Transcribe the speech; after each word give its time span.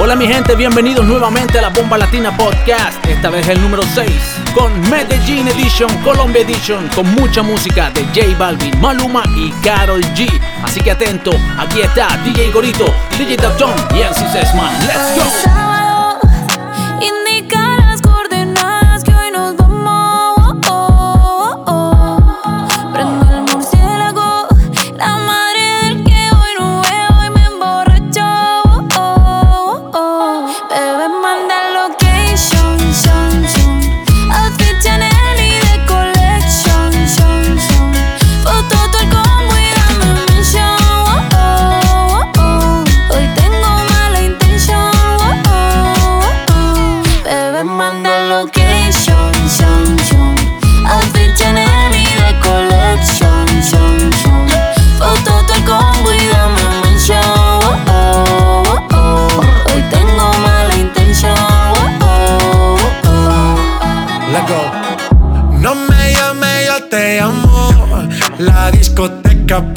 Hola 0.00 0.14
mi 0.14 0.28
gente, 0.28 0.54
bienvenidos 0.54 1.04
nuevamente 1.04 1.58
a 1.58 1.62
la 1.62 1.70
Bomba 1.70 1.98
Latina 1.98 2.36
Podcast, 2.36 3.04
esta 3.04 3.30
vez 3.30 3.48
el 3.48 3.60
número 3.60 3.82
6, 3.82 4.08
con 4.54 4.80
Medellín 4.88 5.48
Edition, 5.48 5.90
Colombia 6.04 6.42
Edition, 6.42 6.88
con 6.94 7.12
mucha 7.16 7.42
música 7.42 7.90
de 7.90 8.04
J 8.04 8.38
Balvin, 8.38 8.80
Maluma 8.80 9.24
y 9.34 9.50
Carol 9.64 10.00
G. 10.14 10.28
Así 10.62 10.80
que 10.80 10.92
atento, 10.92 11.32
aquí 11.58 11.80
está 11.80 12.16
DJ 12.24 12.52
Gorito, 12.52 12.94
DJ 13.18 13.38
Dapton 13.38 13.74
y 13.90 14.04
MC 14.04 14.30
Sesman. 14.30 14.72
¡Let's 14.86 15.16
go! 15.16 15.57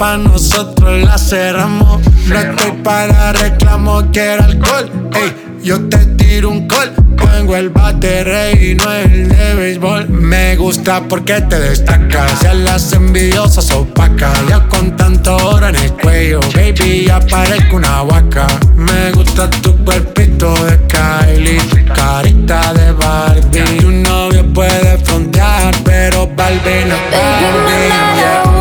Pa' 0.01 0.17
nosotros 0.17 1.03
la 1.03 1.15
cerramos. 1.15 2.01
No 2.27 2.39
estoy 2.39 2.71
para 2.83 3.33
reclamo, 3.33 4.01
quiero 4.11 4.43
alcohol. 4.45 4.89
Ey, 5.13 5.61
yo 5.63 5.79
te 5.89 5.99
tiro 6.17 6.49
un 6.49 6.67
call. 6.67 6.91
Tengo 7.17 7.55
el 7.55 7.69
bate 7.69 8.51
y 8.59 8.73
no 8.73 8.91
el 8.91 9.29
de 9.29 9.53
béisbol. 9.53 10.09
Me 10.09 10.55
gusta 10.55 11.03
porque 11.07 11.39
te 11.41 11.59
destacas. 11.59 12.39
Ya 12.41 12.55
las 12.55 12.91
envidiosas 12.93 13.69
opacas. 13.69 14.33
Ya 14.49 14.67
con 14.69 14.97
tanto 14.97 15.37
oro 15.37 15.67
en 15.67 15.75
el 15.75 15.93
cuello, 15.93 16.39
baby, 16.55 17.05
ya 17.05 17.19
parezco 17.19 17.75
una 17.75 18.01
vaca. 18.01 18.47
Me 18.75 19.11
gusta 19.11 19.51
tu 19.51 19.77
cuerpito 19.85 20.51
de 20.65 20.79
Kylie, 20.87 21.61
carita 21.93 22.73
de 22.73 22.91
Barbie. 22.93 23.77
Tu 23.79 23.91
novio 23.91 24.51
puede 24.51 24.97
frontear, 25.05 25.75
pero 25.83 26.27
Barbie 26.35 26.85
no 26.85 26.95
Barbie. 27.11 28.60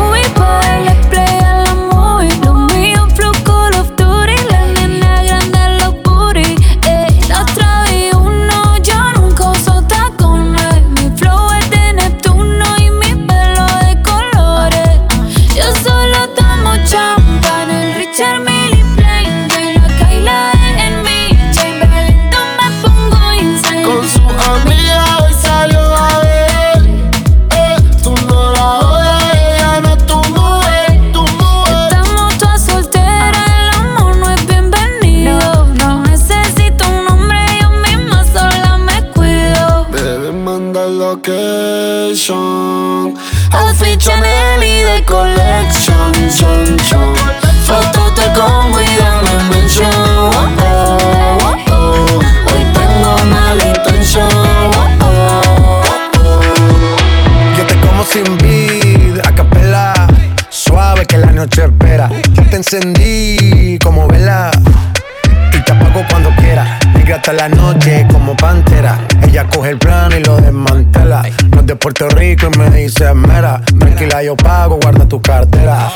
Rico 72.41 72.51
y 72.53 72.57
me 72.59 72.69
dice 72.71 73.13
mera. 73.13 73.61
Tranquila, 73.79 74.23
yo 74.23 74.35
pago, 74.35 74.79
guarda 74.81 75.07
tu 75.07 75.21
cartera. 75.21 75.91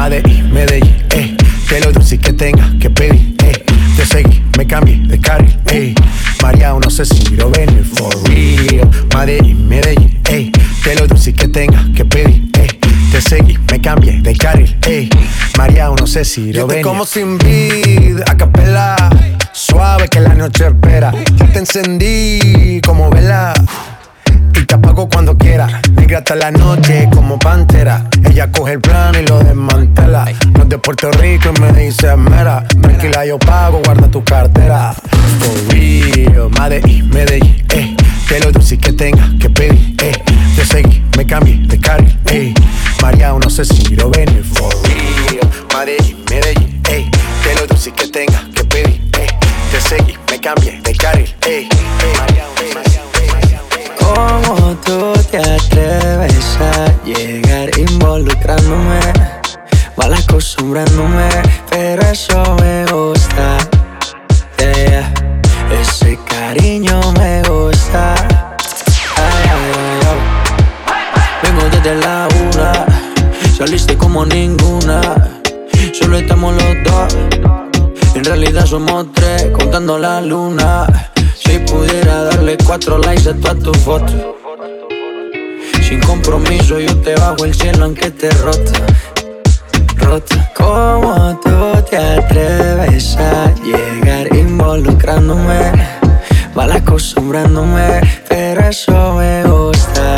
Medellín, 0.00 0.52
Medellín, 0.52 0.96
eh. 1.10 1.36
Que 1.68 1.80
lo 1.80 1.92
dulce 1.92 2.18
que 2.18 2.32
tenga 2.32 2.70
que 2.78 2.90
pedir, 2.90 3.34
eh. 3.44 3.64
Te 3.96 4.04
seguí, 4.04 4.42
me 4.58 4.66
cambié 4.66 4.98
de 5.06 5.18
carril, 5.20 5.58
eh. 5.66 5.94
María, 6.42 6.74
no 6.74 6.90
sé 6.90 7.04
si 7.04 7.24
lo 7.36 7.50
ven, 7.50 7.84
for 7.84 8.14
real. 8.28 8.90
Medellín, 9.14 9.68
Medellín, 9.68 10.20
eh. 10.28 10.50
Que 10.82 10.94
lo 10.94 11.06
dulce 11.06 11.32
que 11.32 11.48
tenga 11.48 11.82
que 11.94 12.04
pedir, 12.04 12.50
eh. 12.58 12.68
Te 13.10 13.20
seguí, 13.20 13.56
me 13.70 13.80
cambié 13.80 14.20
de 14.20 14.36
carril, 14.36 14.76
ey. 14.86 15.08
María, 15.56 15.88
no 15.88 16.06
sé 16.06 16.24
si 16.24 16.52
lo 16.52 16.66
ven. 16.66 16.82
como 16.82 17.06
sin 17.06 17.38
vid, 17.38 18.20
a 18.26 18.36
capela. 18.36 18.96
Suave 19.52 20.08
que 20.08 20.18
la 20.18 20.34
noche 20.34 20.66
espera. 20.66 21.12
Yo 21.36 21.46
te 21.46 21.60
encendí. 21.60 22.80
Y 25.04 25.08
cuando 25.08 25.36
quiera. 25.36 25.82
Negra 25.92 26.18
hasta 26.18 26.34
la 26.34 26.50
noche 26.50 27.08
como 27.12 27.38
pantera. 27.38 28.08
Ella 28.24 28.50
coge 28.50 28.72
el 28.72 28.80
plano 28.80 29.18
y 29.18 29.26
lo 29.26 29.38
desmantela. 29.38 30.24
No 30.52 30.62
es 30.62 30.68
de 30.68 30.78
Puerto 30.78 31.10
Rico 31.12 31.50
y 31.54 31.60
me 31.60 31.72
dice 31.72 32.16
mera. 32.16 32.64
Tranquila, 32.80 33.26
yo 33.26 33.38
pago, 33.38 33.80
guarda 33.84 34.08
tu 34.08 34.24
cartera. 34.24 34.94
For 35.40 35.74
real, 35.74 36.48
Medellín, 36.58 37.10
Medellín, 37.10 37.64
eh. 37.70 37.96
Que 38.28 38.40
lo 38.40 38.50
dulce 38.50 38.78
que 38.78 38.92
tenga 38.92 39.28
que 39.38 39.50
pedir, 39.50 39.94
eh. 40.02 40.12
Te 40.56 40.64
seguí, 40.64 41.02
me 41.16 41.26
cambié 41.26 41.58
de 41.66 41.78
carril, 41.78 42.18
ey. 42.26 42.54
María, 43.02 43.32
no 43.32 43.50
sé 43.50 43.64
si 43.64 43.96
lo 43.96 44.10
ven, 44.10 44.42
for 44.44 44.72
real. 44.84 45.50
Medellín, 45.74 46.24
Medellín, 46.30 46.80
ey. 46.88 47.10
Que 47.42 47.54
lo 47.60 47.66
dulce 47.66 47.92
que 47.92 48.08
tenga 48.08 48.42
que 48.54 48.64
pedir, 48.64 49.02
ey. 49.18 49.26
Te 49.70 49.80
seguí, 49.80 50.16
me 50.30 50.40
cambié 50.40 50.80
de 50.80 50.94
carril, 50.94 51.34
ey. 51.46 51.68
María, 52.18 52.44
¿Cómo 54.04 54.76
tú 54.84 55.12
te 55.30 55.38
atreves 55.38 56.58
a 56.60 56.92
llegar 57.04 57.70
involucrándome? 57.78 59.00
Mal 59.96 60.12
acostumbrándome, 60.12 61.28
pero 61.70 62.02
eso 62.02 62.56
me 62.60 62.84
gusta. 62.86 63.56
Ese 65.80 66.18
cariño 66.26 67.00
me 67.18 67.42
gusta. 67.44 68.14
Vengo 71.42 71.62
desde 71.70 71.94
la 71.94 72.28
una, 72.50 72.86
saliste 73.56 73.96
como 73.96 74.26
ninguna. 74.26 75.00
Solo 75.92 76.18
estamos 76.18 76.54
los 76.54 76.74
dos, 76.84 77.16
en 78.14 78.24
realidad 78.24 78.66
somos 78.66 79.06
tres, 79.14 79.50
contando 79.52 79.98
la 79.98 80.20
luna. 80.20 80.86
Si 81.44 81.58
pudiera 81.60 82.24
darle 82.24 82.56
cuatro 82.66 82.98
likes 82.98 83.28
a 83.28 83.34
toda 83.34 83.54
tu 83.54 83.72
foto. 83.74 84.36
Sin 85.82 86.00
compromiso 86.00 86.80
yo 86.80 86.96
te 87.02 87.14
bajo 87.14 87.44
el 87.44 87.54
cielo 87.54 87.84
aunque 87.84 88.10
te 88.10 88.30
rota. 88.30 88.72
Rota. 89.96 90.52
¿Cómo 90.56 91.38
tú 91.42 91.82
te 91.90 91.96
atreves 91.96 93.16
a 93.16 93.52
llegar 93.62 94.34
involucrándome? 94.34 95.72
Mal 96.54 96.72
acostumbrándome, 96.72 98.00
pero 98.28 98.68
eso 98.68 99.14
me 99.14 99.44
gusta. 99.44 100.16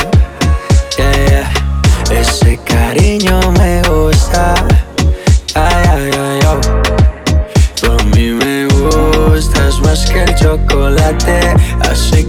Yeah, 0.96 1.26
yeah. 1.28 1.66
get 2.66 3.65
late, 11.06 11.40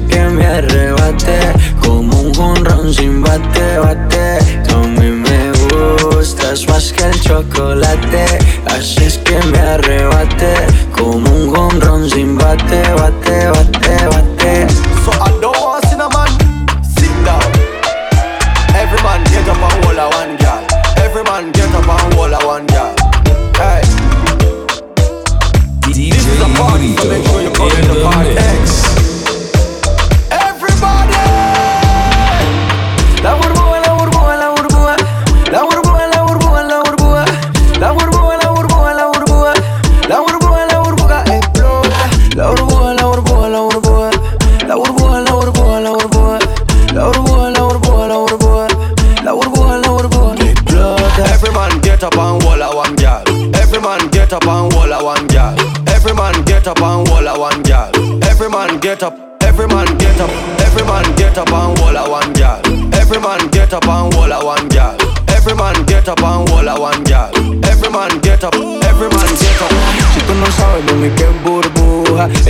que 0.10 0.20
me 0.30 0.46
arrebate, 0.46 1.40
como 1.82 2.22
un 2.22 2.34
jonrón 2.34 2.94
sin 2.94 3.22
bate, 3.22 3.80
bate. 3.80 4.38
Tú 4.68 4.76
a 4.76 4.88
mí 4.88 5.10
me 5.10 5.52
gustas 6.12 6.68
más 6.68 6.94
que 6.94 7.06
el 7.06 7.20
chocolate, 7.20 8.26
haces 8.68 9.18
que 9.20 9.38
me 9.52 9.60
arrebate, 9.60 10.54
como 10.92 11.30
un 11.30 11.56
jonrón 11.56 12.10
sin 12.10 12.38
bate, 12.38 12.82
bate, 12.94 13.48
bate, 13.48 14.08
bate. 14.08 14.17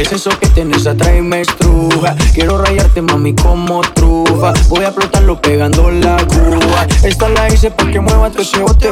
Es 0.08 0.14
eso 0.14 0.30
que 0.40 0.48
tienes 0.48 0.88
atrás 0.88 1.22
me 1.22 1.42
estruja. 1.42 2.16
Quiero 2.34 2.58
rayarte, 2.58 3.02
mami, 3.02 3.36
como 3.36 3.82
trufa. 3.82 4.54
Voy 4.70 4.86
a 4.86 4.88
explotarlo 4.88 5.42
pegando 5.42 5.92
la 5.92 6.16
aguja. 6.16 6.88
Esta 7.04 7.28
la 7.28 7.50
hice 7.50 7.72
pa' 7.72 7.92
que 7.92 8.00
mueva 8.00 8.30
tu 8.30 8.42
ese 8.42 8.62
bote. 8.62 8.90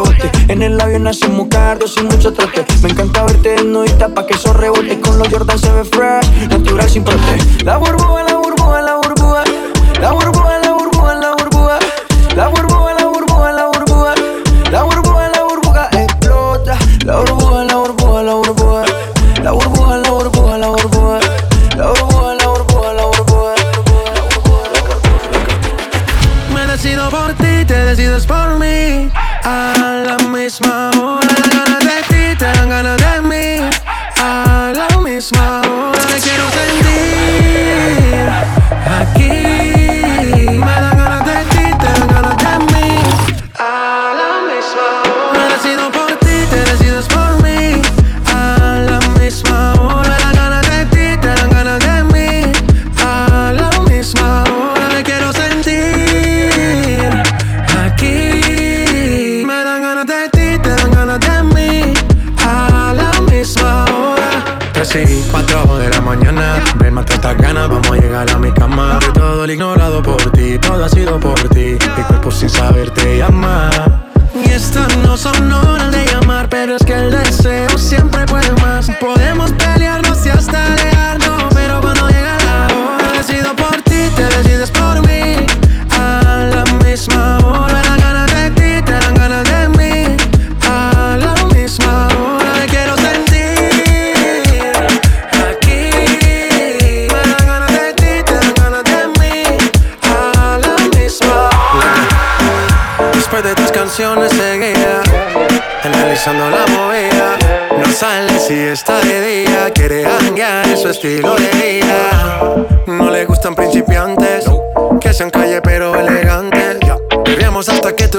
En 0.50 0.62
el 0.62 0.76
labio 0.76 1.00
nacemos 1.00 1.48
cardo 1.50 1.88
sin 1.88 2.08
mucho 2.08 2.34
trote. 2.34 2.66
Me 2.82 2.90
encanta 2.90 3.24
verte 3.24 3.52
desnudita 3.52 4.10
pa' 4.10 4.28
que 4.28 4.34
eso 4.34 4.52
rebote. 4.52 5.00
Con 5.00 5.18
los 5.18 5.30
Jordan 5.30 5.58
se 5.58 5.72
ve 5.72 5.86
fresh, 5.86 6.50
natural 6.50 6.90
sin 6.90 7.06
prote. 7.06 7.64
La 7.64 7.78
burbuja, 7.78 8.24
la 8.24 8.36
burbuja, 8.36 8.82
la 8.82 8.96
burbuja. 8.98 9.44
La 10.02 10.12
burbuja, 10.12 10.60
la 10.60 10.74
burbuja, 10.74 11.16
la 11.16 11.32
burbuja. 11.32 11.80
La 12.36 12.48
burbuja, 12.50 12.94
la 12.94 13.06
burbuja, 13.06 13.52
la 13.54 13.66
burbuja. 13.68 14.16
La 14.70 14.84
burbuja, 14.84 15.30
la 15.30 15.44
burbuja 15.46 15.90
explota. 15.94 16.78
La 17.06 17.16
burbuja, 17.20 17.35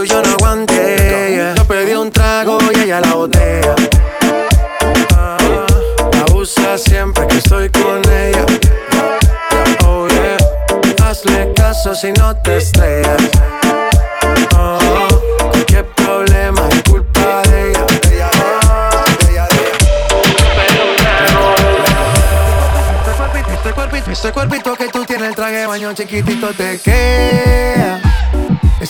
yo 0.06 0.22
no 0.22 0.30
aguante 0.30 1.54
Yo 1.56 1.64
pedí 1.64 1.92
un 1.92 2.10
trago 2.10 2.58
y 2.74 2.80
ella 2.80 3.00
la 3.00 3.14
botella 3.14 3.74
Ah, 5.14 5.36
Abusa 6.28 6.78
siempre 6.78 7.26
que 7.26 7.38
estoy 7.38 7.68
con 7.70 8.00
ella. 8.12 8.44
Oh 9.86 10.06
yeah. 10.08 10.36
Hazle 11.04 11.52
caso 11.54 11.94
si 11.94 12.12
no 12.12 12.36
te 12.36 12.58
estrellas. 12.58 13.16
Oh, 14.56 15.08
qué 15.66 15.82
problema 15.82 16.68
es 16.70 16.82
culpa 16.82 17.42
de 17.48 17.70
ella. 17.70 17.86
Este 24.10 24.32
cuerpito, 24.32 24.72
este 24.72 24.84
este 24.84 24.84
que 24.84 24.92
tú 24.92 25.04
tienes, 25.04 25.28
el 25.28 25.34
traje 25.34 25.66
baño 25.66 25.92
chiquitito 25.94 26.48
te 26.52 26.78
queda. 26.78 28.05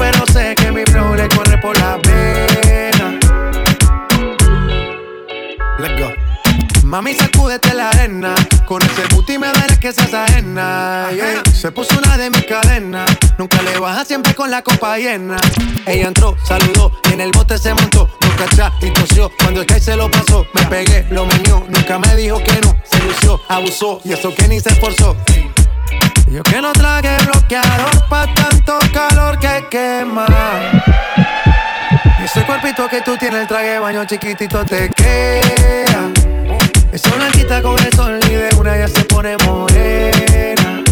No, 0.00 0.06
pero 0.06 0.26
sé 0.32 0.54
que 0.54 0.72
mi 0.72 0.82
flow 0.84 1.14
le 1.14 1.28
corre 1.28 1.58
por 1.58 1.78
la 1.78 1.98
pena. 1.98 3.18
Let's 5.78 6.00
go. 6.00 6.10
Mami, 6.84 7.14
sacúdete 7.14 7.74
la 7.74 7.90
arena. 7.90 8.34
Con 8.66 8.82
ese 8.82 9.02
booty 9.14 9.36
me 9.36 9.48
verás 9.48 9.78
que 9.78 9.92
seas 9.92 10.14
ajena. 10.14 11.08
yeah. 11.12 11.42
Se 11.52 11.70
puso 11.70 11.98
una 11.98 12.16
de 12.16 12.30
mis 12.30 12.44
cadenas. 12.46 13.10
Nunca 13.36 13.60
le 13.62 13.78
baja 13.78 14.04
siempre 14.04 14.34
con 14.34 14.50
la 14.50 14.62
copa 14.62 14.96
llena. 14.96 15.36
Ella 15.86 16.08
entró, 16.08 16.34
saludó 16.44 16.92
y 17.10 17.12
en 17.12 17.20
el 17.20 17.30
bote 17.32 17.58
se 17.58 17.74
montó. 17.74 18.08
Nunca 18.22 18.44
atrás 18.44 18.72
y 18.80 18.90
tosió. 18.90 19.30
Cuando 19.38 19.60
el 19.60 19.66
que 19.66 19.80
se 19.80 19.96
lo 19.96 20.10
pasó, 20.10 20.46
me 20.54 20.62
pegué, 20.66 21.06
lo 21.10 21.26
menió. 21.26 21.66
Nunca 21.68 21.98
me 21.98 22.16
dijo 22.16 22.42
que 22.42 22.58
no. 22.62 22.74
Se 22.84 22.98
lució, 23.02 23.38
abusó 23.48 24.00
y 24.04 24.14
eso 24.14 24.34
que 24.34 24.48
ni 24.48 24.60
se 24.60 24.70
esforzó. 24.70 25.14
Yo 26.30 26.44
que 26.44 26.62
no 26.62 26.72
traje 26.72 27.16
bloqueador 27.24 28.08
pa' 28.08 28.32
tanto 28.32 28.78
calor 28.94 29.36
que 29.40 29.66
quema. 29.68 30.26
Ese 32.22 32.44
cuerpito 32.44 32.86
que 32.88 33.02
tú 33.02 33.16
tienes, 33.16 33.40
el 33.40 33.48
traje 33.48 33.70
de 33.70 33.78
baño 33.80 34.04
chiquitito 34.04 34.64
te 34.64 34.88
queda. 34.90 36.08
Esa 36.92 37.10
blanquita 37.16 37.60
con 37.60 37.76
el 37.80 37.92
sol 37.94 38.20
y 38.28 38.34
de 38.34 38.48
una 38.56 38.76
ya 38.76 38.86
se 38.86 39.02
pone 39.06 39.36
morena. 39.44 40.84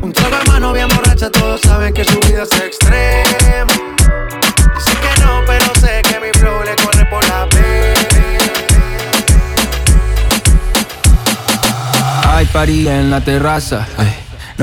Un 0.00 0.10
trago 0.10 0.36
hermano 0.36 0.72
bien 0.72 0.88
borracha, 0.88 1.30
todos 1.30 1.60
saben 1.60 1.92
que 1.92 2.04
su 2.04 2.18
vida 2.20 2.44
es 2.44 2.52
extrema. 2.58 3.74
Dice 4.74 4.92
que 5.02 5.20
no, 5.22 5.42
pero 5.46 5.66
sé 5.82 6.00
que 6.00 6.18
mi 6.18 6.30
flow 6.40 6.62
le 6.64 6.74
corre 6.76 7.04
por 7.10 7.22
la 7.28 7.46
pena. 7.50 7.62
Hay 12.34 12.46
party 12.46 12.88
en 12.88 13.10
la 13.10 13.20
terraza. 13.20 13.86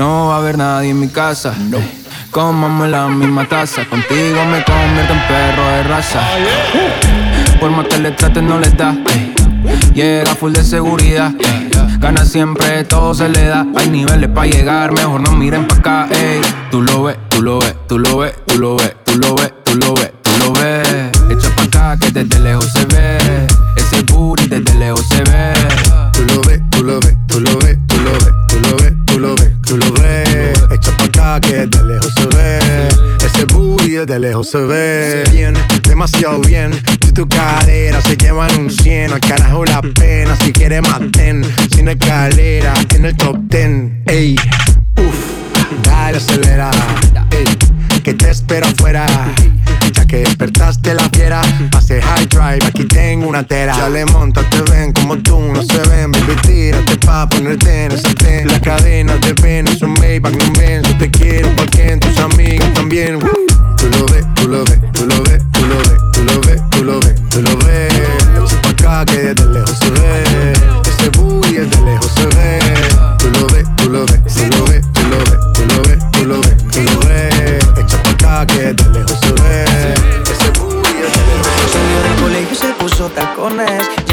No 0.00 0.28
va 0.28 0.36
a 0.36 0.38
haber 0.38 0.56
nadie 0.56 0.88
en 0.92 0.98
mi 0.98 1.08
casa. 1.08 1.52
ay. 1.54 2.04
Comamos 2.30 2.88
la 2.88 3.06
misma 3.06 3.46
taza. 3.46 3.84
Contigo 3.84 4.42
me 4.46 4.64
convierto 4.64 5.12
en 5.12 5.20
perro 5.28 5.62
de 5.72 5.82
raza. 5.82 6.22
Por 7.60 7.70
más 7.70 7.86
que 7.86 7.98
le 7.98 8.12
traten, 8.12 8.48
no 8.48 8.58
le 8.58 8.70
da. 8.70 8.96
Llega 9.92 10.34
full 10.34 10.52
de 10.52 10.64
seguridad. 10.64 11.32
Gana 11.98 12.24
siempre, 12.24 12.82
todo 12.84 13.12
se 13.12 13.28
le 13.28 13.44
da. 13.44 13.66
Hay 13.76 13.90
niveles 13.90 14.30
para 14.30 14.46
llegar, 14.46 14.90
mejor 14.92 15.20
no 15.20 15.32
miren 15.32 15.68
pa' 15.68 15.74
acá. 15.74 16.08
ey. 16.12 16.40
Tú 16.70 16.80
lo 16.80 17.02
ves, 17.02 17.18
tú 17.28 17.42
lo 17.42 17.58
ves, 17.58 17.76
tú 17.86 17.98
lo 17.98 18.16
ves, 18.16 18.32
tú 18.46 18.56
lo 18.56 18.76
ves, 18.76 18.94
tú 19.04 19.18
lo 19.18 19.34
ves, 19.34 19.52
tú 19.66 19.74
lo 19.74 19.94
ves, 19.96 20.12
tú 20.22 20.30
lo 20.38 20.52
ves. 20.54 21.10
Echa 21.30 21.54
pa' 21.54 21.64
acá 21.64 21.98
que 22.00 22.10
desde 22.10 22.40
lejos 22.40 22.72
se 22.72 22.86
ve. 22.86 23.18
Ese 23.76 24.02
booty 24.04 24.46
desde 24.46 24.74
lejos 24.78 25.06
se 25.08 25.22
ve. 25.24 25.52
Tú 26.14 26.24
lo 26.24 26.40
ves, 26.40 26.62
tú 26.70 26.82
lo 26.84 27.00
ves, 27.00 27.16
tú 27.26 27.40
lo 27.40 27.58
ves, 27.58 27.78
tú 27.86 27.96
lo 27.98 28.12
ves, 28.12 28.32
tú 28.48 28.60
lo 28.60 28.76
ves, 28.78 28.94
lo 29.20 29.34
ves, 29.36 29.52
tú 29.66 29.76
lo 29.76 29.92
ves. 29.92 30.52
Echa 30.70 30.96
pa' 30.96 31.04
acá 31.04 31.40
que 31.40 31.66
de 31.66 31.84
lejos 31.84 32.12
se 32.14 32.26
ve. 32.26 32.88
Ese 33.24 33.44
booty 33.44 34.06
de 34.06 34.18
lejos 34.18 34.48
se 34.48 34.58
ve. 34.58 35.24
Bien, 35.30 35.54
demasiado 35.82 36.40
bien. 36.40 36.72
Si 37.04 37.12
tu 37.12 37.28
cadera 37.28 38.00
se 38.00 38.16
llevan 38.16 38.58
un 38.58 38.70
100, 38.70 39.12
al 39.12 39.20
carajo 39.20 39.64
la 39.64 39.82
pena. 39.82 40.36
Si 40.36 40.52
quieres 40.52 40.82
maten, 40.82 41.44
sin 41.72 41.88
escalera, 41.88 42.74
en 42.94 43.04
el 43.04 43.16
top 43.16 43.36
10. 43.48 43.92
Ey, 44.06 44.36
uff, 44.96 45.82
dale 45.82 46.16
acelera. 46.16 46.70
Ey, 47.30 47.44
espero 48.30 48.66
afuera. 48.66 49.06
Ya 49.92 50.06
que 50.06 50.18
despertaste 50.18 50.94
la 50.94 51.08
fiera, 51.10 51.42
pase 51.70 52.00
high 52.00 52.26
drive, 52.26 52.64
aquí 52.66 52.84
tengo 52.84 53.28
una 53.28 53.42
tera. 53.42 53.76
Ya 53.76 53.88
le 53.88 54.04
monta, 54.06 54.42
te 54.50 54.62
ven 54.70 54.92
como 54.92 55.18
tú 55.18 55.40
no 55.40 55.62
se 55.62 55.78
ven. 55.88 56.12
Baby, 56.12 56.36
tírate 56.42 56.96
pa' 56.98 57.28
ponerte 57.28 57.86
en 57.86 57.92
ese 57.92 58.14
ten. 58.14 58.46
Las 58.48 58.60
cadenas 58.60 59.20
de 59.20 59.32
Venus, 59.34 59.82
un 59.82 59.94
Maybach, 59.94 60.32
no 60.32 60.52
ven. 60.58 60.82
Yo 60.82 60.96
te 60.98 61.10
quiero, 61.10 61.48
porque 61.56 61.96
tus 61.96 62.18
amigos 62.18 62.72
también. 62.74 63.18
Tú 63.76 63.88
lo 63.90 64.06
ves, 64.06 64.24
tú 64.34 64.48
lo 64.48 64.64
ves, 64.64 64.80
tú 64.92 65.06
lo 65.06 65.22
ves, 65.22 65.42
tú 65.52 65.66
lo 65.66 65.78
ves, 65.82 66.02
tú 66.12 66.24
lo 66.24 66.40
ves, 66.40 66.60
tú 66.70 66.84
lo 66.84 67.00
ves, 67.00 67.14
tú 67.30 67.42
lo 67.42 67.56
ves. 67.58 67.94
Echa 68.44 68.62
pa' 68.62 68.70
acá 68.70 69.04
que 69.04 69.18
desde 69.18 69.46
lejos 69.46 69.78
se 69.78 69.90
ve. 69.90 70.29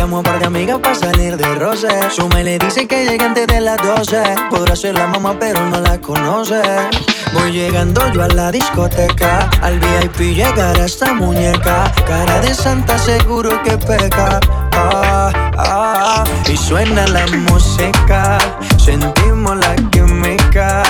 Llamó 0.07 0.23
a 0.25 0.37
un 0.37 0.45
amigas 0.45 0.79
para 0.79 0.95
salir 0.95 1.35
de 1.35 1.55
roce. 1.55 1.89
Suma 2.15 2.39
y 2.39 2.45
le 2.45 2.59
dice 2.59 2.87
que 2.87 3.03
llegue 3.03 3.25
antes 3.25 3.45
de 3.45 3.59
las 3.59 3.75
12. 3.75 4.23
Podrá 4.49 4.73
ser 4.73 4.95
la 4.95 5.05
mamá, 5.05 5.35
pero 5.37 5.65
no 5.65 5.81
la 5.81 5.99
conoce. 5.99 6.61
Voy 7.33 7.51
llegando 7.51 8.01
yo 8.13 8.23
a 8.23 8.29
la 8.29 8.49
discoteca. 8.49 9.49
Al 9.61 9.77
VIP 9.81 10.33
llegará 10.33 10.85
esta 10.85 11.13
muñeca. 11.13 11.91
Cara 12.07 12.39
de 12.39 12.53
santa, 12.53 12.97
seguro 12.97 13.61
que 13.63 13.77
peca. 13.77 14.39
Ah, 14.71 15.51
ah, 15.57 16.23
y 16.47 16.55
suena 16.55 17.05
la 17.07 17.27
música. 17.49 18.37
Sentimos 18.77 19.57
la 19.57 19.75
química. 19.91 20.83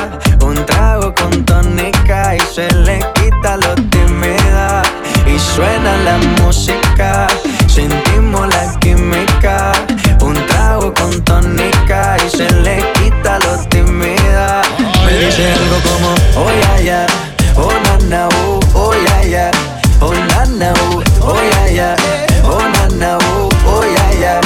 Un 0.46 0.64
trago 0.68 1.16
con 1.16 1.44
tónica 1.44 2.36
y 2.36 2.40
se 2.42 2.72
le 2.72 3.00
quita 3.16 3.58
lo 3.58 3.74
tímida. 3.90 4.84
Y 5.26 5.40
suena 5.40 5.98
la 6.06 6.18
música. 6.44 7.28
Sentimos 7.66 8.48
la 8.50 8.80
química. 8.80 8.87
Un 9.10 10.36
trago 10.48 10.94
con 10.94 11.24
tónica 11.24 12.18
y 12.26 12.30
se 12.30 12.52
le 12.52 12.84
quita 12.94 13.40
lo 13.40 13.58
tímida. 13.70 14.62
Me 15.06 15.14
dice 15.14 15.50
algo 15.54 15.78
como, 15.82 16.16
oh 16.36 16.52
yeah, 16.52 16.82
yeah, 16.82 17.08
oh 17.56 17.72
na 18.10 18.28
oh, 18.28 18.60
oh 18.76 18.94
yeah, 18.94 19.24
yeah, 19.24 19.52
oh 20.02 20.14
na 20.58 20.74
oh, 20.74 21.04
oh 21.22 21.40
yeah, 21.42 21.68
yeah, 21.72 21.96
oh 22.44 22.60
na 22.60 22.88
na, 22.98 23.18
oh, 23.22 23.50
oh 23.66 24.20
yeah. 24.20 24.42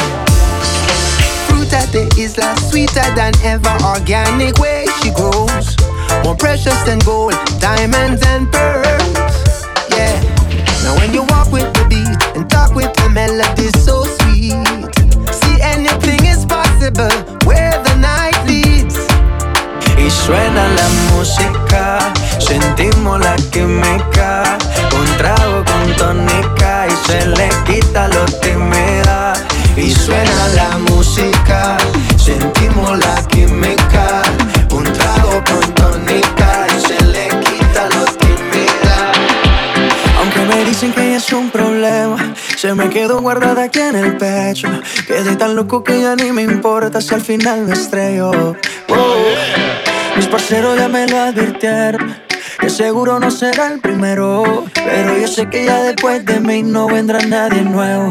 Fruit 1.48 1.74
at 1.74 1.92
the 1.92 2.08
isla, 2.20 2.56
sweeter 2.70 3.10
than 3.16 3.34
ever. 3.44 3.76
Organic 3.84 4.60
way 4.60 4.86
she 5.02 5.10
grows. 5.10 5.76
More 6.24 6.36
precious 6.36 6.80
than 6.84 7.00
gold, 7.00 7.34
diamonds 7.60 8.22
and 8.28 8.52
pearls. 8.52 9.66
Yeah. 9.90 10.22
Now 10.84 10.96
when 10.98 11.14
you 11.16 11.24
walk 11.24 11.52
with 11.52 11.74
the 11.74 11.86
beat 11.90 12.36
and 12.36 12.48
talk 12.48 12.76
with 12.76 12.94
the 12.94 13.10
melody 13.10 13.70
so. 13.80 14.21
See 15.40 15.62
anything 15.62 16.26
is 16.26 16.46
possible 16.46 17.12
where 17.46 17.78
the 17.84 17.96
night 17.98 18.38
leads. 18.46 18.98
Y 19.98 20.10
suena 20.10 20.68
la 20.80 20.88
música, 21.12 22.00
sentimos 22.40 23.20
la 23.20 23.36
química. 23.52 24.58
Un 25.00 25.18
trago 25.18 25.64
con 25.64 25.96
tónica 25.96 26.88
y 26.88 27.08
se 27.08 27.26
le 27.28 27.50
quita 27.66 28.08
lo 28.10 28.26
tímida. 28.42 29.34
Y 29.78 29.92
suena 29.92 30.48
la 30.56 30.78
música, 30.90 31.78
sentimos 32.18 32.98
la 33.00 33.16
química. 33.28 34.22
Un 34.72 34.84
trago 34.84 35.42
con 35.50 35.74
tónica 35.76 36.68
y 36.76 36.82
se 36.88 37.04
le 37.06 37.30
quita 37.46 37.88
lo 37.96 38.04
tímida. 38.22 39.12
Aunque 40.20 40.42
me 40.46 40.66
dicen 40.66 40.92
que 40.94 41.16
es 41.16 41.32
un 41.32 41.50
problema, 41.50 41.71
me 42.76 42.90
quedó 42.90 43.22
guardada 43.22 43.64
aquí 43.64 43.80
en 43.80 43.96
el 43.96 44.18
pecho. 44.18 44.68
Quedé 45.08 45.36
tan 45.36 45.56
loco 45.56 45.84
que 45.84 46.02
ya 46.02 46.16
ni 46.16 46.32
me 46.32 46.44
importa 46.44 47.02
si 47.02 47.14
al 47.14 47.22
final 47.22 47.66
me 47.66 47.74
estrello. 47.74 48.56
Oh. 48.90 49.16
Mis 50.16 50.28
parceros 50.28 50.78
ya 50.78 50.88
me 50.88 51.08
lo 51.08 51.18
advirtieron. 51.18 52.16
Que 52.60 52.70
seguro 52.70 53.20
no 53.20 53.32
será 53.32 53.68
el 53.68 53.80
primero. 53.80 54.66
Pero 54.74 55.18
yo 55.18 55.28
sé 55.28 55.50
que 55.50 55.66
ya 55.66 55.84
después 55.84 56.26
de 56.26 56.40
mí 56.40 56.64
no 56.64 56.88
vendrá 56.88 57.20
nadie 57.20 57.62
nuevo. 57.62 58.10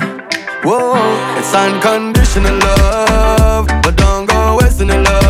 Whoa. 0.64 0.96
It's 1.38 1.54
unconditional 1.54 2.58
love, 2.58 3.66
but 3.82 3.96
don't 3.96 4.26
go 4.26 4.56
wasting 4.56 4.88
the 4.88 4.98
love. 4.98 5.29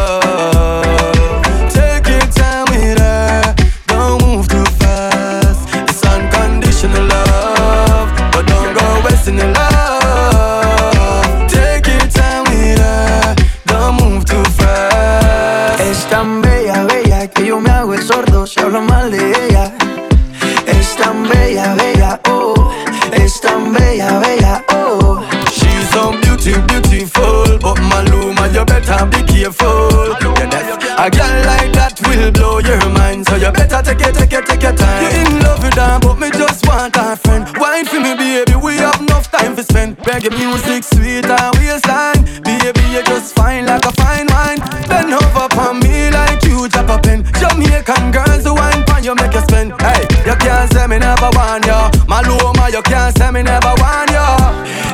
A 31.01 31.09
girl 31.09 31.37
like 31.49 31.73
that 31.73 31.97
will 32.05 32.31
blow 32.31 32.59
your 32.61 32.77
mind, 32.93 33.25
so 33.27 33.37
you 33.37 33.51
better 33.53 33.81
take 33.81 34.05
it, 34.05 34.13
take 34.13 34.33
it, 34.37 34.45
take 34.45 34.63
your 34.63 34.77
time. 34.77 35.01
You 35.01 35.25
in 35.25 35.41
love 35.41 35.65
with 35.65 35.81
her, 35.81 35.97
but 35.97 36.21
me 36.21 36.29
just 36.31 36.67
want 36.69 36.93
a 36.97 37.17
friend. 37.17 37.49
Wine 37.57 37.87
for 37.89 38.01
me, 38.01 38.13
baby, 38.13 38.53
we 38.61 38.77
have 38.85 39.01
enough 39.01 39.31
time 39.33 39.57
to 39.57 39.63
spend. 39.63 39.97
Reggae 40.05 40.29
music, 40.29 40.85
sweet 40.85 41.25
and 41.25 41.53
waistline, 41.57 42.21
baby, 42.45 42.85
you 42.93 43.03
just 43.09 43.35
fine 43.35 43.65
like 43.65 43.85
a 43.89 43.93
fine 43.97 44.29
wine. 44.29 44.61
Bend 44.93 45.17
over 45.17 45.49
for 45.57 45.73
me 45.73 46.13
like 46.13 46.45
you 46.45 46.69
drop 46.69 46.93
a 46.93 47.01
pen. 47.01 47.25
Jamaican 47.41 48.13
girls 48.13 48.45
who 48.45 48.53
wine 48.55 48.85
for 48.85 49.01
you 49.01 49.15
make 49.17 49.33
you 49.33 49.41
spend. 49.49 49.73
Hey, 49.81 50.05
you 50.29 50.37
can't 50.37 50.69
say 50.69 50.85
me 50.87 50.99
never 51.01 51.33
want 51.33 51.65
you. 51.65 51.81
Maluma, 52.13 52.69
you 52.69 52.83
can't 52.85 53.17
say 53.17 53.31
me 53.33 53.41
never. 53.41 53.80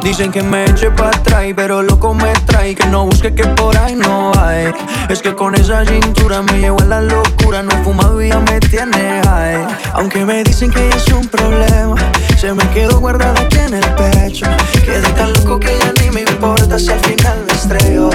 Dicen 0.06 0.30
que 0.30 0.40
me 0.40 0.66
eche 0.66 0.88
pa' 0.92 1.08
atrás, 1.08 1.46
pero 1.56 1.82
loco 1.82 2.14
me 2.14 2.32
trae 2.46 2.76
Que 2.76 2.86
no 2.86 3.06
busque 3.06 3.34
que 3.34 3.44
por 3.44 3.76
ahí 3.76 3.96
no 3.96 4.30
hay 4.38 4.72
Es 5.08 5.20
que 5.20 5.34
con 5.34 5.56
esa 5.56 5.84
cintura 5.84 6.42
me 6.42 6.60
llevo 6.60 6.80
a 6.80 6.84
la 6.84 7.00
locura 7.00 7.64
No 7.64 7.72
fumado 7.82 8.22
y 8.22 8.28
ya 8.28 8.38
me 8.38 8.60
tiene 8.60 9.20
high 9.24 9.66
Aunque 9.94 10.24
me 10.24 10.44
dicen 10.44 10.70
que 10.70 10.88
es 10.90 11.08
un 11.08 11.26
problema 11.26 11.96
Se 12.38 12.54
me 12.54 12.62
quedó 12.70 13.00
guardada 13.00 13.40
aquí 13.40 13.58
en 13.58 13.74
el 13.74 13.94
pecho 13.96 14.46
Quedé 14.84 15.08
tan 15.16 15.32
loco 15.32 15.58
que 15.58 15.76
ya 15.76 15.92
ni 16.00 16.10
me 16.12 16.20
importa 16.20 16.78
Si 16.78 16.88
al 16.88 17.00
final 17.00 17.44
me 17.44 17.52
estrello 17.52 18.10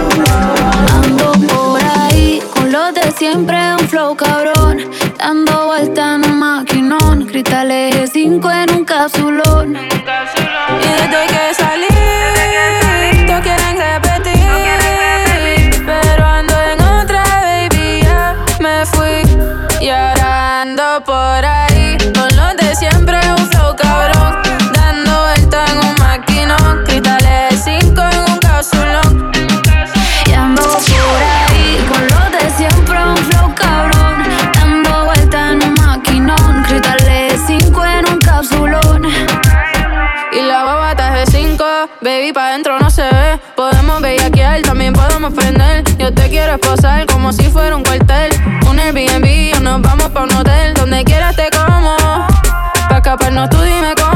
Ando 0.94 1.34
por 1.34 1.82
ahí 1.84 2.42
con 2.56 2.72
los 2.72 2.94
de 2.94 3.12
siempre, 3.12 3.58
un 3.80 3.88
flow 3.88 4.16
cabrón. 4.16 4.78
Dando 5.18 5.66
vuelta 5.66 6.16
en 6.16 6.26
un 6.26 6.40
maquinón. 6.40 7.26
Cristales 7.26 7.96
eje 7.96 8.08
5 8.08 8.52
en 8.52 8.76
un 8.76 8.86
capsulón. 8.86 9.76
Y 9.76 9.90
desde 9.90 10.41
Escaparnos 53.32 53.50
tú 53.50 53.58
dime 53.64 53.94
cómo. 53.96 54.11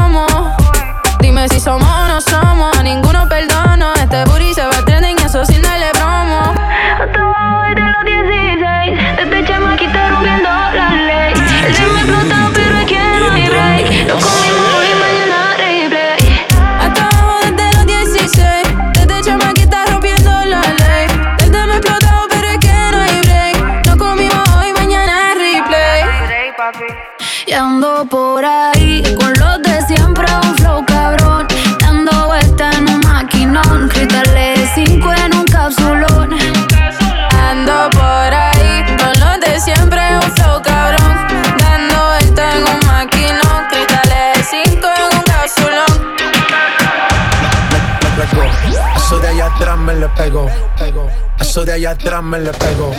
Eso 51.56 51.64
de 51.64 51.72
allá 51.72 51.92
atrás 51.92 52.22
me 52.22 52.38
le 52.38 52.52
pegó. 52.52 52.92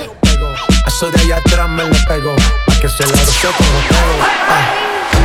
Eso 0.88 1.12
de 1.12 1.20
allá 1.22 1.38
atrás 1.38 1.70
me 1.70 1.84
le 1.84 2.00
pegó. 2.08 2.36
Pa' 2.66 2.80
que 2.82 2.90
se 2.90 3.06
la 3.06 3.12
besó 3.12 3.50
como 3.56 3.80
pego. 3.88 4.18
Ah, 4.50 4.66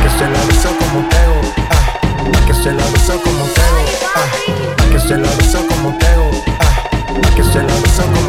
que 0.03 0.09
se 0.19 0.29
la 0.29 0.39
besó 0.45 0.69
como 0.77 1.09
pego. 1.09 1.41
Ah, 1.71 2.45
que 2.45 2.53
se 2.53 2.71
la 2.71 2.85
besó 2.91 3.19
como 3.23 3.45
pego. 3.55 3.85
Ah, 4.15 4.29
que 4.91 4.99
se 4.99 5.17
la 5.17 5.27
besó 5.31 5.67
como 5.67 5.97
pego. 5.97 6.29
Ah, 6.59 6.91
pa' 7.23 7.35
que 7.35 7.43
se 7.43 7.63
la 7.63 7.73
besó 7.81 8.03
como 8.03 8.22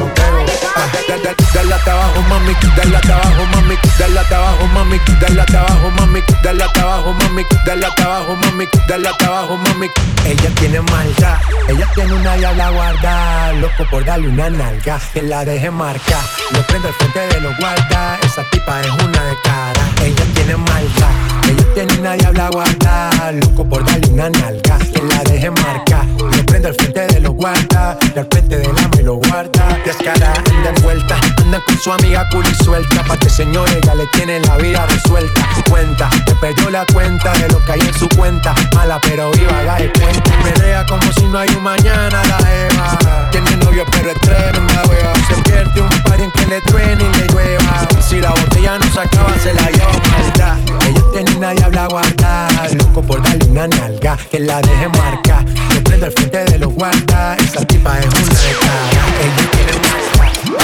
dale 1.09 1.75
hasta 1.75 1.93
abajo, 1.93 2.23
mami, 2.29 2.55
dale 2.77 2.97
abajo, 2.97 3.47
mami, 3.53 3.77
dale 3.99 4.21
abajo, 4.21 4.67
mami, 4.69 5.01
dale 5.21 5.43
abajo, 5.43 5.91
mami, 5.97 6.21
dale 6.43 6.65
abajo, 6.65 7.13
mami, 7.13 7.43
dale 7.67 7.87
abajo, 7.87 8.37
mami, 8.37 8.67
dale 8.89 9.09
abajo, 9.09 9.57
mami. 9.57 9.89
Ella 10.25 10.51
tiene 10.55 10.81
maldad, 10.81 11.39
ella 11.69 11.89
tiene 11.95 12.15
una 12.15 12.35
diabla 12.37 12.71
guarda, 12.71 13.53
loco 13.55 13.85
por 13.91 14.05
darle 14.05 14.29
una 14.29 14.51
nalga, 14.51 15.01
que 15.13 15.23
la 15.23 15.45
deje 15.45 15.71
marcar, 15.71 16.25
lo 16.53 16.63
prende 16.63 16.89
al 16.89 16.95
frente 16.95 17.21
de 17.35 17.41
los 17.41 17.57
guardas, 17.59 18.25
esa 18.25 18.43
tipa 18.51 18.81
es 18.81 18.91
una 18.91 19.25
de 19.25 19.37
cara, 19.43 19.83
ella 20.03 20.25
tiene 20.45 20.57
maldad, 20.59 21.11
ella 21.49 21.75
tiene 21.75 22.01
una 22.01 22.13
diabla 22.15 22.51
guarda, 22.51 23.33
loco 23.33 23.65
por 23.65 23.85
darle 23.85 24.09
una 24.13 24.29
nalga, 24.29 24.79
que 24.79 25.03
la 25.03 25.23
deje 25.25 25.51
marcar, 25.51 26.05
lo 26.19 26.45
prende 26.45 26.69
al 26.69 26.75
frente 26.75 27.07
de 27.07 27.21
los 27.21 27.33
guardas, 27.33 27.97
y 28.15 28.19
al 28.19 28.27
frente 28.31 28.59
del 28.59 28.71
ama 28.71 28.91
y 28.99 29.03
lo 29.03 29.15
guarda, 29.15 29.79
descara, 29.85 30.35
anda 30.35 30.71
envuelta, 30.77 31.17
anda 31.39 31.63
con 31.65 31.79
su 31.79 31.93
amiga 31.93 32.29
cool 32.31 32.45
suelta, 32.63 33.03
pa' 33.05 33.17
que 33.17 33.31
señores 33.31 33.81
ya 33.87 33.95
le 33.95 34.07
tiene 34.09 34.41
la 34.41 34.57
vida 34.59 34.85
resuelta, 34.87 35.49
cuenta, 35.71 36.11
te 36.27 36.35
perdió 36.35 36.69
la 36.69 36.85
cuenta 36.93 37.33
de 37.33 37.49
lo 37.49 37.65
que 37.65 37.73
hay 37.73 37.81
en 37.81 37.95
su 37.95 38.09
cuenta, 38.11 38.55
mala 38.75 39.01
pero 39.01 39.31
viva, 39.33 39.61
haga 39.61 39.77
de 39.77 39.93
cuenta, 39.93 40.31
pelea 40.43 40.85
como 40.87 41.11
si 41.13 41.27
no 41.27 41.39
hay 41.39 41.49
un 41.57 41.63
mañana, 41.63 42.23
la 42.25 42.39
Eva, 42.67 43.31
tiene 43.31 43.57
novio 43.57 43.85
pero 43.91 44.11
es 44.11 44.21
tremenda 44.21 44.83
wea, 44.91 45.13
se 45.27 45.43
pierde 45.43 45.81
un 45.81 46.03
par 46.03 46.21
en 46.21 46.31
que 46.33 46.47
le 46.47 46.61
truene 46.61 47.03
y 47.03 47.19
le 47.19 47.27
llueva, 47.29 47.89
si 48.07 48.21
la 48.21 48.31
botella 48.31 48.79
no 48.79 48.93
se 48.93 49.01
acaba 49.01 49.35
se 49.39 49.55
la 49.55 49.71
lleva 49.71 50.34
maldad, 50.35 50.59
ella 50.89 51.03
tiene 51.13 51.37
una 51.37 51.51
diabla 51.53 51.87
guardada, 51.89 52.69
loco 52.75 53.03
por 53.03 53.23
darle 53.23 53.45
una 53.47 53.69
nalga, 53.69 54.17
que 54.31 54.41
la 54.41 54.61
deje 54.61 54.89
marcar, 54.89 55.45
le 55.73 55.81
prende 55.81 56.07
al 56.07 56.13
frente 56.13 56.45
de 56.45 56.59
los 56.59 56.73
guardas, 56.75 57.39
esa 57.39 57.65
tipa 57.65 57.99
es 57.99 58.07
una 58.07 58.41
de 58.41 58.55
cara, 58.61 59.05
ella 59.23 59.51
tiene 59.51 59.73
una 59.73 59.95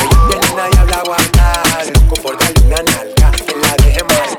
ella 0.02 0.18
tiene 0.28 0.54
una 0.54 0.68
diabla 0.68 1.02
guardada, 1.04 1.84
loco 1.94 2.14
por 2.22 2.38
darle 2.38 2.66
una 2.66 2.82
nalga, 2.82 3.30
que 3.32 3.56
la 3.56 3.84
deje 3.84 4.02
marcar, 4.04 4.29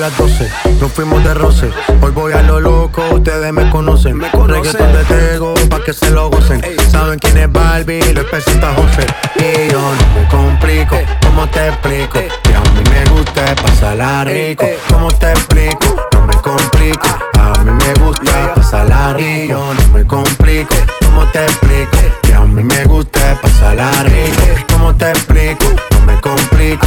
las 0.00 0.16
12, 0.16 0.50
nos 0.80 0.90
fuimos 0.92 1.22
de 1.22 1.34
roce. 1.34 1.70
Hoy 2.00 2.10
voy 2.12 2.32
a 2.32 2.42
lo 2.42 2.58
loco, 2.58 3.02
ustedes 3.12 3.52
me 3.52 3.68
conocen. 3.68 4.16
Me 4.16 4.30
Reggaeton 4.30 4.92
de 4.94 5.04
Tego, 5.04 5.54
pa' 5.68 5.84
que 5.84 5.92
se 5.92 6.10
lo 6.10 6.30
gocen. 6.30 6.64
Saben 6.90 7.18
quién 7.18 7.36
es 7.36 7.52
Barbie, 7.52 8.00
lo 8.14 8.26
presenta 8.30 8.72
José. 8.74 9.06
Y 9.36 9.70
yo 9.70 9.78
no 9.78 10.20
me 10.20 10.26
complico, 10.28 10.96
¿cómo 11.22 11.46
te 11.48 11.68
explico? 11.68 12.18
Que 12.18 12.54
a 12.54 12.60
mí 12.60 12.82
me 12.90 13.10
gusta 13.10 13.54
pasarla 13.56 14.24
rico. 14.24 14.66
¿Cómo 14.90 15.12
te 15.12 15.32
explico? 15.32 16.08
No 16.14 16.26
me 16.26 16.34
complico. 16.36 17.08
A 17.38 17.58
mí 17.62 17.70
me 17.70 17.94
gusta 18.02 18.54
pasarla 18.54 19.12
rico. 19.12 19.48
Yo 19.50 19.74
no 19.74 19.88
me 19.92 20.06
complico, 20.06 20.74
¿cómo 21.04 21.26
te 21.26 21.44
explico? 21.44 21.98
Que 22.22 22.34
a 22.34 22.40
mí 22.40 22.64
me 22.64 22.84
gusta 22.84 23.38
pasarla 23.42 23.90
rico. 24.04 24.64
¿Cómo 24.72 24.94
te 24.94 25.10
explico? 25.10 25.66
No 25.90 26.00
me 26.06 26.18
complico. 26.22 26.86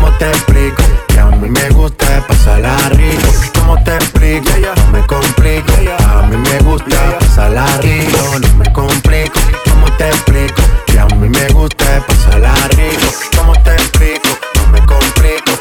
¿cómo 0.00 0.12
te 0.18 0.28
explico? 0.28 0.82
Que 1.08 1.18
a 1.18 1.26
mí 1.26 1.48
me 1.48 1.68
gusta 1.70 2.24
pasarla 2.26 2.76
rico. 2.90 3.32
¿Cómo 3.58 3.82
te 3.82 3.94
explico? 3.94 4.50
No 4.76 4.92
me 4.92 5.06
complico. 5.06 5.72
A 6.06 6.22
mí 6.22 6.36
me 6.36 6.58
gusta 6.60 7.18
pasarla 7.18 7.66
rico. 7.78 8.38
No 8.40 8.54
me 8.54 8.72
complico. 8.72 9.40
¿Cómo 9.68 9.90
te 9.96 10.08
explico? 10.08 10.62
Que 10.86 10.98
a 10.98 11.06
mí 11.06 11.28
me 11.28 11.48
gusta 11.48 12.04
pasarla 12.06 12.54
rico. 12.76 13.06
¿Cómo 13.36 13.52
te 13.62 13.72
explico? 13.72 14.28
No 14.56 14.66
me 14.68 14.78
complico. 14.86 15.52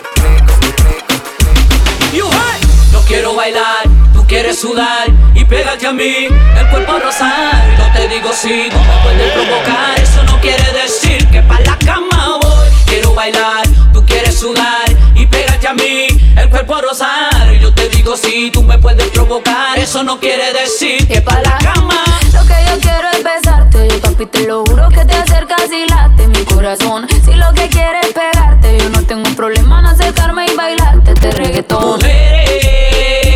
No 2.92 3.02
quiero 3.08 3.36
bailar, 3.36 3.88
tú 4.14 4.26
quieres 4.28 4.60
sudar 4.60 5.08
y 5.34 5.46
pégate 5.46 5.88
a 5.88 5.94
mí, 5.94 6.28
el 6.60 6.68
cuerpo 6.70 7.00
rosar. 7.00 7.66
No 7.78 7.92
te 7.94 8.08
digo 8.10 8.32
si 8.34 8.70
tú 8.70 8.78
me 8.78 9.04
puedes 9.04 9.32
provocar, 9.32 9.98
eso 10.02 10.24
no 10.24 10.40
quiere 10.42 10.64
decir 10.74 11.26
que 11.30 11.42
pa' 11.42 11.60
la 11.62 11.78
cama 11.86 12.38
voy. 12.42 12.68
Quiero 12.86 13.14
bailar, 13.14 13.66
quieres 14.08 14.40
sudar 14.40 14.86
y 15.14 15.28
pégate 15.28 15.68
a 15.68 15.74
mí, 15.74 16.08
el 16.36 16.50
cuerpo 16.50 16.82
rosar. 16.82 17.52
Yo 17.62 17.72
te 17.74 17.90
digo 17.90 18.18
si 18.18 18.50
tú 18.50 18.64
me 18.64 18.78
puedes 18.80 19.08
provocar, 19.10 19.78
eso 19.78 20.04
no 20.04 20.20
quiere 20.20 20.52
decir 20.54 21.08
que 21.08 21.22
pa' 21.22 21.40
la 21.42 21.58
cama. 21.60 22.04
Lo 22.34 22.42
que 22.46 22.56
yo 22.68 22.80
quiero 22.80 23.08
es 23.14 23.24
besarte, 23.24 23.88
yo 23.90 24.00
papi 24.02 24.26
te 24.26 24.48
lo 24.48 24.64
juro 24.66 24.90
que 24.90 25.06
te 25.06 25.14
acercas 25.14 25.70
y 25.72 25.88
late 25.88 26.28
mi 26.28 26.44
corazón. 26.46 27.08
Si 27.26 27.34
lo 27.34 27.54
que 27.54 27.68
quieres 27.70 28.08
es 28.08 28.14
pegarte, 28.14 28.78
yo 28.80 28.90
no 28.90 29.04
tengo 29.04 29.30
problema 29.36 29.80
en 29.80 29.86
acercarme 29.88 30.46
y 30.52 30.56
bailarte 30.56 31.12
este 31.12 31.32
reggaetón. 31.32 31.98
Mujeres, 31.98 33.27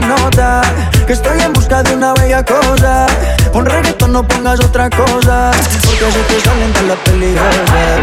la 0.00 0.06
nota. 0.06 0.62
Que 1.06 1.12
estoy 1.12 1.40
en 1.40 1.52
busca 1.52 1.82
de 1.82 1.94
una 1.94 2.14
bella 2.14 2.44
cosa. 2.44 3.06
Pon 3.52 3.64
reggaetón, 3.66 4.12
no 4.12 4.26
pongas 4.26 4.60
otra 4.60 4.90
cosa. 4.90 5.50
Porque 5.84 6.12
se 6.12 6.22
te 6.28 6.40
salen 6.40 6.72
todas 6.72 6.88
las 6.88 6.98
peligrosas. 6.98 8.00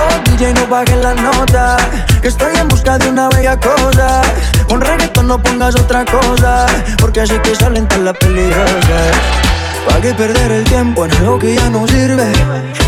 Oh, 0.00 0.30
DJ, 0.30 0.54
no 0.54 0.66
bajes 0.66 0.96
la 0.96 1.14
nota. 1.14 1.76
Que 2.22 2.28
estoy 2.28 2.56
en 2.56 2.68
busca 2.68 2.98
de 2.98 3.08
una 3.08 3.28
bella 3.28 3.56
cosa. 3.58 4.22
Pon 4.68 4.80
reggaetón, 4.80 5.28
no 5.28 5.42
pongas 5.42 5.74
otra 5.76 6.04
cosa. 6.04 6.66
Porque 6.98 7.20
así 7.20 7.38
que 7.40 7.54
salen 7.54 7.86
todas 7.86 8.04
las 8.04 8.16
peligrosas. 8.16 9.59
¿Para 9.86 10.00
qué 10.00 10.14
perder 10.14 10.52
el 10.52 10.64
tiempo 10.64 11.04
en 11.04 11.12
algo 11.12 11.38
que 11.38 11.54
ya 11.54 11.70
no 11.70 11.86
sirve? 11.86 12.32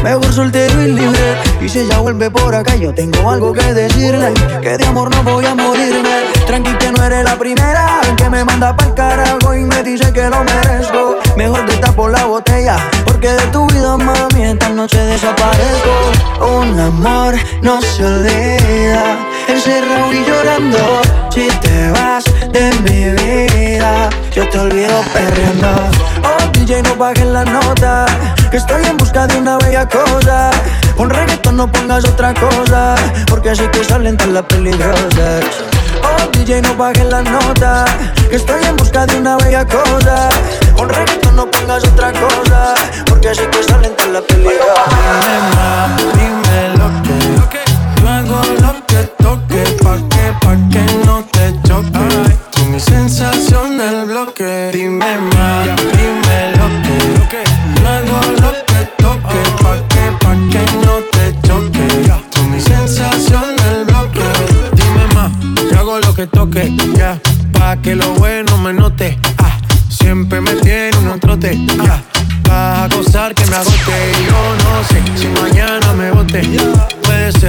Mejor 0.02 0.32
soltero 0.32 0.82
y 0.82 0.92
libre. 0.92 1.36
Y 1.60 1.68
si 1.68 1.80
ella 1.80 1.98
vuelve 1.98 2.30
por 2.30 2.54
acá, 2.54 2.76
yo 2.76 2.92
tengo 2.94 3.30
algo 3.30 3.52
que 3.52 3.72
decirle. 3.72 4.32
Que 4.60 4.76
de 4.78 4.86
amor 4.86 5.14
no 5.14 5.22
voy 5.22 5.44
a 5.44 5.54
morirme. 5.54 6.32
Tranqui 6.46 6.72
que 6.74 6.92
no 6.92 7.04
eres 7.04 7.24
la 7.24 7.38
primera 7.38 8.00
que 8.16 8.28
me 8.28 8.44
manda 8.44 8.76
pa'l 8.76 8.94
carajo 8.94 9.54
y 9.54 9.64
me 9.64 9.82
dice 9.82 10.12
que 10.12 10.28
lo 10.28 10.44
merezco. 10.44 11.16
Mejor 11.36 11.64
te 11.66 11.76
tapo 11.78 12.08
la 12.08 12.24
botella, 12.24 12.76
porque 13.04 13.28
de 13.28 13.46
tu 13.48 13.66
vida, 13.66 13.96
mami, 13.96 14.42
esta 14.42 14.68
noche 14.68 14.98
desaparezco. 14.98 15.90
Un 16.40 16.78
amor 16.78 17.34
no 17.62 17.80
se 17.80 18.04
olvida, 18.04 19.18
encerrado 19.48 20.12
y 20.12 20.24
llorando. 20.24 21.02
Si 21.30 21.48
te 21.48 21.90
vas 21.90 22.24
de 22.50 22.70
mi 22.82 23.10
vida, 23.22 24.10
yo 24.32 24.48
te 24.48 24.58
olvido 24.58 25.02
perreando. 25.12 25.68
Oh, 26.22 26.50
DJ, 26.52 26.82
no 26.82 26.96
bajes 26.96 27.26
la 27.26 27.44
nota, 27.44 28.06
que 28.50 28.58
estoy 28.58 28.84
en 28.84 28.96
busca 28.96 29.26
de 29.26 29.38
una 29.38 29.56
bella 29.58 29.88
cosa. 29.88 30.50
Pon 30.96 31.10
reggaetón, 31.10 31.56
no 31.56 31.70
pongas 31.70 32.04
otra 32.04 32.34
cosa, 32.34 32.94
porque 33.26 33.50
así 33.50 33.66
que 33.68 33.82
salen 33.84 34.16
todas 34.16 34.34
las 34.34 34.44
peligrosas. 34.44 35.44
Oh, 36.02 36.28
DJ, 36.32 36.62
no 36.62 36.74
bajes 36.76 37.06
la 37.06 37.22
nota, 37.22 37.84
que 38.28 38.36
estoy 38.36 38.62
en 38.64 38.76
busca 38.76 39.06
de 39.06 39.16
una 39.16 39.36
bella 39.38 39.66
cosa. 39.66 40.28
Pon 40.76 40.88
reggaetón, 40.88 41.36
no 41.36 41.50
pongas 41.50 41.84
otra 41.84 42.12
cosa, 42.12 42.74
porque 43.06 43.30
así 43.30 43.42
que 43.50 43.62
salen 43.62 43.96
todas 43.96 44.12
las 44.12 44.22
peligrosas. 44.22 44.86
Dime 46.14 46.76
lo 46.76 47.48
que, 47.48 47.60
yo 48.00 48.08
hago 48.08 48.42
lo 48.60 48.71
que 48.92 49.02
toque 49.22 49.62
pa' 49.82 49.96
que, 50.12 50.24
pa' 50.42 50.58
que 50.70 50.84
no 51.06 51.24
te 51.32 51.44
choque. 51.66 52.36
Tú 52.52 52.64
mi 52.66 52.78
sensación 52.78 53.78
del 53.78 54.04
bloque. 54.04 54.70
Dime 54.72 55.18
más, 55.32 55.66
dime 55.96 56.38
lo 56.58 56.66
que. 57.30 57.42
Luego 57.82 58.18
lo 58.42 58.50
que 58.70 58.80
toque, 59.02 59.40
pa' 59.62 59.80
que, 59.92 60.04
pa' 60.22 60.36
que 60.52 60.62
no 60.84 60.94
te 61.14 61.24
choque. 61.46 61.86
Tú 62.32 62.42
mi 62.52 62.60
sensación 62.60 63.56
del 63.62 63.84
bloque. 63.86 64.26
Dime 64.76 65.04
más, 65.14 65.30
yo 65.70 65.78
hago 65.80 65.98
lo 65.98 66.14
que 66.14 66.26
toque, 66.26 66.76
ya. 66.94 67.18
Pa' 67.52 67.76
que 67.76 67.94
lo 67.94 68.08
bueno 68.14 68.58
me 68.58 68.74
note. 68.74 69.18
Ah, 69.38 69.56
siempre 69.88 70.40
me 70.40 70.52
tiene 70.56 70.98
un 70.98 71.18
trote, 71.18 71.58
ya. 71.66 72.02
Vas 72.46 72.92
a 72.92 72.94
gozar 72.94 73.34
que 73.34 73.46
me 73.46 73.56
agote. 73.56 73.96
Yo 74.28 74.40
no 74.64 74.72
sé 74.88 75.00
si 75.16 75.28
mañana 75.40 75.92
me 75.94 76.10
bote. 76.10 76.42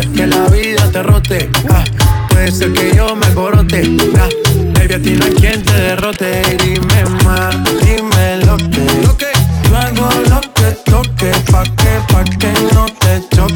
Que 0.02 0.26
la 0.26 0.48
vida 0.48 0.90
te 0.92 1.04
rote. 1.04 1.50
Ah, 1.70 1.84
puede 2.30 2.52
ser 2.52 2.74
que 2.74 2.96
yo 2.96 3.16
me 3.16 3.28
corote. 3.36 3.84
Ah, 4.18 4.28
baby, 4.74 4.94
a 4.96 5.00
ti 5.00 5.16
quien 5.40 5.62
te 5.62 5.74
derrote. 5.74 6.42
Dime 6.64 7.06
más, 7.24 7.56
dime 7.86 8.38
lo 8.44 8.58
que. 8.58 8.88
Yo 9.70 9.78
hago 9.78 10.10
lo 10.30 10.42
que 10.54 10.72
toque. 10.90 11.32
Pa' 11.52 11.64
que, 11.64 12.02
pa' 12.12 12.24
que 12.24 12.54
no 12.74 12.86
te 12.86 13.36
choque. 13.36 13.53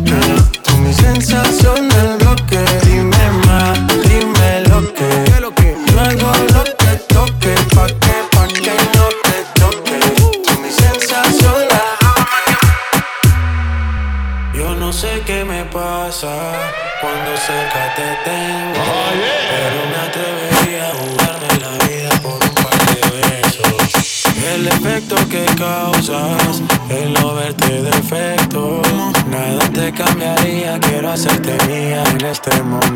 Mía 32.64 32.87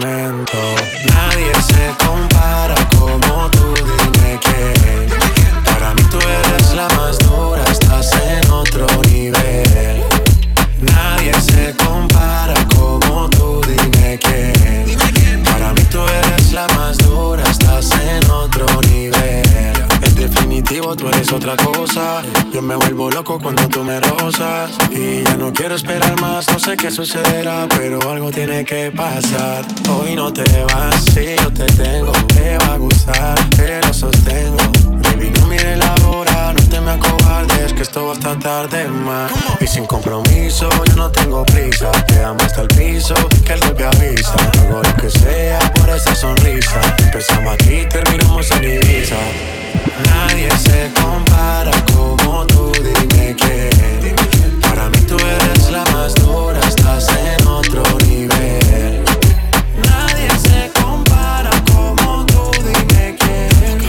qué 26.81 26.89
sucederá, 26.89 27.67
pero 27.77 27.99
algo 28.09 28.31
tiene 28.31 28.65
que 28.65 28.91
pasar. 28.91 29.63
Hoy 29.87 30.15
no 30.15 30.33
te 30.33 30.43
vas, 30.63 30.95
si 31.13 31.35
yo 31.35 31.53
te 31.53 31.65
tengo, 31.65 32.11
te 32.33 32.57
va 32.57 32.73
a 32.73 32.77
gustar, 32.77 33.49
te 33.51 33.79
lo 33.81 33.93
sostengo. 33.93 34.57
Baby, 35.03 35.29
no 35.29 35.45
mire 35.45 35.75
la 35.77 35.93
hora, 36.07 36.53
no 36.53 36.69
te 36.69 36.81
me 36.81 36.91
acobardes, 36.91 37.73
que 37.73 37.83
esto 37.83 38.07
va 38.07 38.13
hasta 38.13 38.39
tarde 38.39 38.87
más. 38.87 39.31
Y 39.59 39.67
sin 39.67 39.85
compromiso, 39.85 40.69
yo 40.87 40.95
no 40.95 41.11
tengo 41.11 41.45
prisa. 41.45 41.91
Te 42.07 42.23
amo 42.23 42.39
hasta 42.41 42.61
el 42.61 42.67
piso, 42.69 43.13
que 43.45 43.53
el 43.53 43.59
golpe 43.59 43.85
avisa. 43.85 44.33
Hago 44.33 44.81
lo 44.81 44.95
que 44.95 45.09
sea 45.11 45.59
por 45.73 45.87
esa 45.89 46.15
sonrisa. 46.15 46.81
Empezamos 46.97 47.53
aquí, 47.53 47.85
terminamos 47.91 48.49
en 48.51 48.63
Ibiza. 48.63 49.17
Nadie 50.09 50.49
se 50.57 50.91
compara 50.99 51.71
como 51.93 52.47
tú, 52.47 52.71
dime 52.81 53.35
quién. 53.35 54.00
La 55.71 55.85
más 55.85 56.13
dura, 56.15 56.59
estás 56.67 57.07
en 57.09 57.47
otro 57.47 57.81
nivel. 58.05 59.03
Nadie 59.87 60.29
se 60.37 60.69
compara 60.81 61.49
como 61.71 62.25
tú, 62.25 62.51
dime 62.57 63.15
quién. 63.17 63.79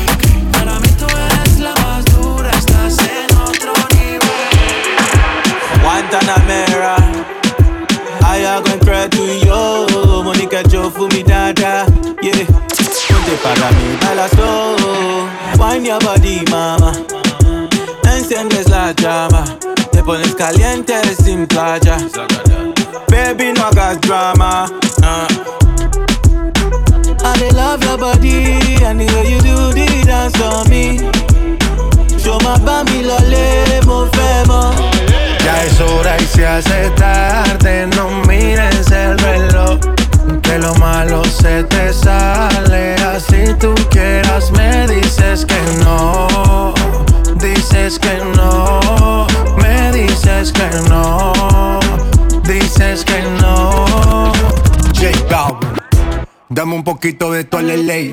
Para 0.52 0.78
mí 0.78 0.88
tú 0.98 1.06
eres 1.06 1.58
la 1.58 1.74
más 1.74 2.04
dura, 2.04 2.50
estás 2.50 2.96
en 2.98 3.36
otro 3.36 3.72
nivel. 3.94 4.22
Guantanamera. 5.82 6.96
Hago 8.24 8.68
en 8.68 9.10
tú 9.10 9.24
y 9.24 9.44
yo. 9.44 9.86
Mónica, 10.22 10.62
yo 10.62 10.90
fumi 10.90 11.22
dada. 11.22 11.86
Yeah. 12.20 12.46
Ponte 13.08 13.34
para 13.42 13.70
mí, 13.72 13.98
baila 14.00 14.28
solo. 14.28 15.28
Wine 15.58 15.88
your 15.88 16.02
body, 16.04 16.44
mama. 16.50 16.92
Enciendes 18.04 18.68
la 18.68 18.92
llama. 18.92 19.44
Te 20.02 20.06
pones 20.06 20.34
caliente 20.34 20.94
sin 21.14 21.46
playa. 21.46 21.96
Baby, 23.06 23.52
no 23.52 23.62
hagas 23.66 24.00
drama. 24.00 24.66
Uh. 25.00 25.28
I 27.24 27.38
dey 27.38 27.50
love 27.52 27.84
your 27.84 27.98
body 27.98 28.82
and 28.82 28.98
the 28.98 29.06
way 29.14 29.30
you 29.30 29.40
do 29.40 29.70
the 29.72 29.86
dance 30.04 30.40
on 30.40 30.68
me. 30.68 30.98
Show 32.18 32.36
my 32.40 32.58
bami 32.66 33.02
lole, 33.06 33.80
mo 33.86 34.08
fẹ́ 34.10 34.46
mọ̀. 34.48 34.74
Ya 35.46 35.54
es 35.66 35.78
hora 35.80 36.16
y 36.18 36.26
se 36.34 36.46
hace 36.46 36.71
un 56.82 56.84
poquito 56.84 57.30
de 57.30 57.44
tu 57.44 57.60
ley. 57.60 58.10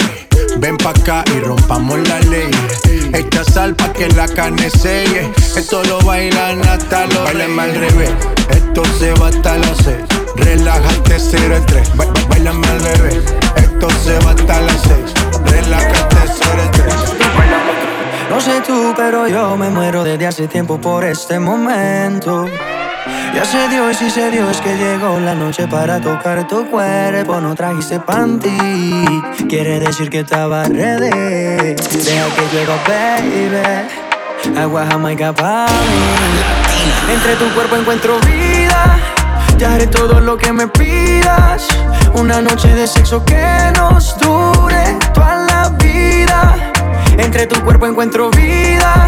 Ven 0.58 0.78
pa' 0.78 0.92
acá 0.92 1.24
y 1.36 1.40
rompamos 1.40 1.98
la 2.08 2.20
ley. 2.20 2.52
Echa 3.14 3.44
sal 3.44 3.76
pa' 3.76 3.92
que 3.92 4.08
la 4.10 4.28
carne 4.28 4.70
selle. 4.70 5.28
Esto 5.58 5.82
lo 5.86 6.00
bailan 6.02 6.62
hasta 6.68 7.08
los 7.08 7.24
Bailame 7.24 7.64
al 7.64 7.74
revés. 7.74 8.12
Esto 8.52 8.84
se 9.00 9.12
va 9.14 9.30
hasta 9.30 9.58
las 9.58 9.76
seis. 9.84 10.06
Relájate, 10.36 11.18
cero 11.20 11.56
el 11.56 11.66
tres. 11.66 11.96
Ba- 11.98 12.06
ba- 12.06 12.22
Bailame 12.30 12.68
al 12.68 12.80
revés. 12.80 13.18
Esto 13.56 13.88
se 14.04 14.20
va 14.24 14.32
hasta 14.38 14.62
las 14.62 14.82
seis. 14.84 15.14
Relájate, 15.46 16.18
cero 16.38 16.62
el 16.64 16.72
tres. 16.72 16.96
No 18.30 18.40
sé 18.40 18.62
tú, 18.68 18.94
pero 18.96 19.28
yo 19.28 19.58
me 19.58 19.72
muero 19.72 20.04
desde 20.04 20.28
hace 20.28 20.48
tiempo 20.48 20.80
por 20.80 21.04
este 21.06 21.40
momento. 21.40 22.46
Ya 23.34 23.46
se 23.46 23.68
dio 23.70 23.90
y 23.90 23.94
si 23.94 24.10
se 24.10 24.32
dio 24.32 24.50
es 24.50 24.60
que 24.60 24.76
llegó 24.76 25.20
la 25.20 25.36
noche 25.36 25.68
para 25.68 26.00
tocar 26.00 26.48
tu 26.48 26.66
cuerpo. 26.70 27.40
No 27.40 27.56
trajiste 27.56 28.00
panty, 28.00 28.50
quiere 29.48 29.80
decir 29.80 30.10
que 30.10 30.20
estaba 30.20 30.64
ready. 30.64 31.10
Deja 31.10 32.26
que 32.36 32.48
llega, 32.52 32.76
baby. 32.88 34.58
Agua 34.60 34.86
jamaica 34.90 35.34
para 35.34 35.68
mí. 35.68 37.14
Entre 37.14 37.36
tu 37.36 37.54
cuerpo 37.54 37.76
encuentro 37.76 38.20
vida. 38.22 39.00
Te 39.58 39.66
haré 39.66 39.88
todo 39.88 40.20
lo 40.20 40.38
que 40.38 40.52
me 40.52 40.68
pidas. 40.68 41.68
Una 42.14 42.42
noche 42.42 42.74
de 42.74 42.88
sexo 42.88 43.24
que 43.26 43.72
nos 43.76 44.18
dure 44.18 44.98
toda 45.14 45.36
la 45.46 45.70
vida. 45.70 46.56
Entre 47.18 47.46
tu 47.46 47.62
cuerpo 47.62 47.86
encuentro 47.86 48.30
vida. 48.32 49.08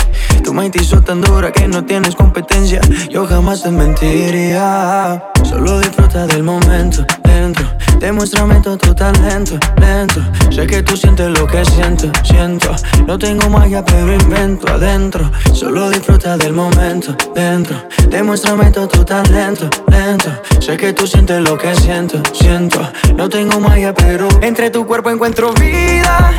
Tu 0.51 0.55
mente 0.55 0.79
tan 1.05 1.21
dura 1.21 1.49
que 1.49 1.65
no 1.65 1.85
tienes 1.85 2.13
competencia. 2.13 2.81
Yo 3.09 3.25
jamás 3.25 3.63
te 3.63 3.71
mentiría. 3.71 5.23
Solo 5.43 5.79
disfruta 5.79 6.27
del 6.27 6.43
momento 6.43 7.05
dentro. 7.23 7.65
Demuéstrame 8.01 8.59
todo 8.59 8.77
tu 8.77 8.93
talento 8.93 9.57
lento. 9.79 10.19
Sé 10.49 10.67
que 10.67 10.83
tú 10.83 10.97
sientes 10.97 11.29
lo 11.39 11.47
que 11.47 11.63
siento, 11.63 12.11
siento. 12.23 12.75
No 13.07 13.17
tengo 13.17 13.47
magia, 13.47 13.85
pero 13.85 14.11
invento 14.11 14.67
adentro. 14.67 15.31
Solo 15.53 15.89
disfruta 15.89 16.35
del 16.35 16.51
momento 16.51 17.15
dentro. 17.33 17.77
Demuéstrame 18.09 18.71
todo 18.71 18.89
tu 18.89 19.05
talento 19.05 19.69
lento. 19.87 20.31
Sé 20.59 20.75
que 20.75 20.91
tú 20.91 21.07
sientes 21.07 21.39
lo 21.47 21.57
que 21.57 21.73
siento, 21.77 22.21
siento. 22.33 22.81
No 23.15 23.29
tengo 23.29 23.57
magia, 23.61 23.93
pero 23.93 24.27
entre 24.41 24.69
tu 24.69 24.85
cuerpo 24.85 25.09
encuentro 25.11 25.53
vida. 25.53 26.31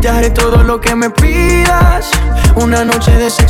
Te 0.00 0.08
haré 0.08 0.30
todo 0.30 0.62
lo 0.62 0.80
que 0.80 0.94
me 0.94 1.10
pidas. 1.10 2.10
Una 2.54 2.84
noche 2.84 3.10
de 3.12 3.30
sexo 3.30 3.49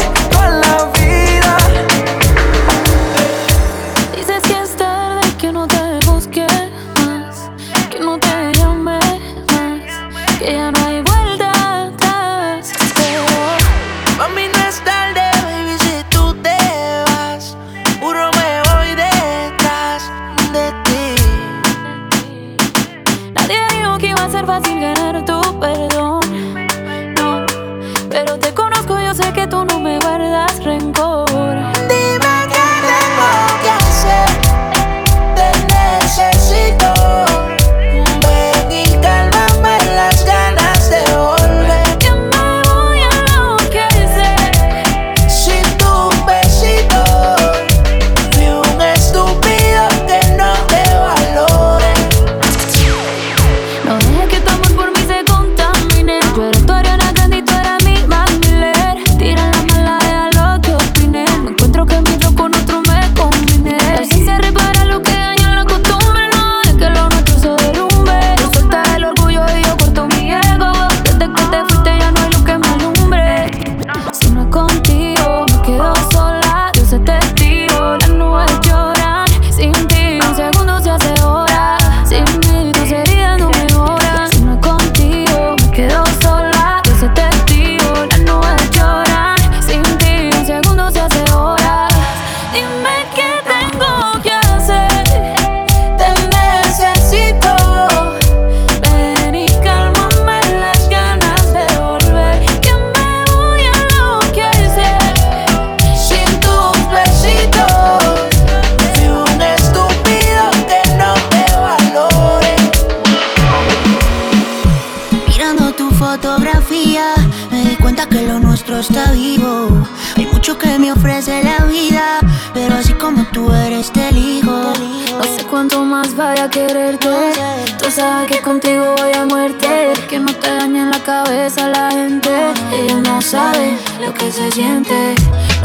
lo 133.99 134.13
que 134.13 134.31
se 134.31 134.51
siente. 134.51 135.15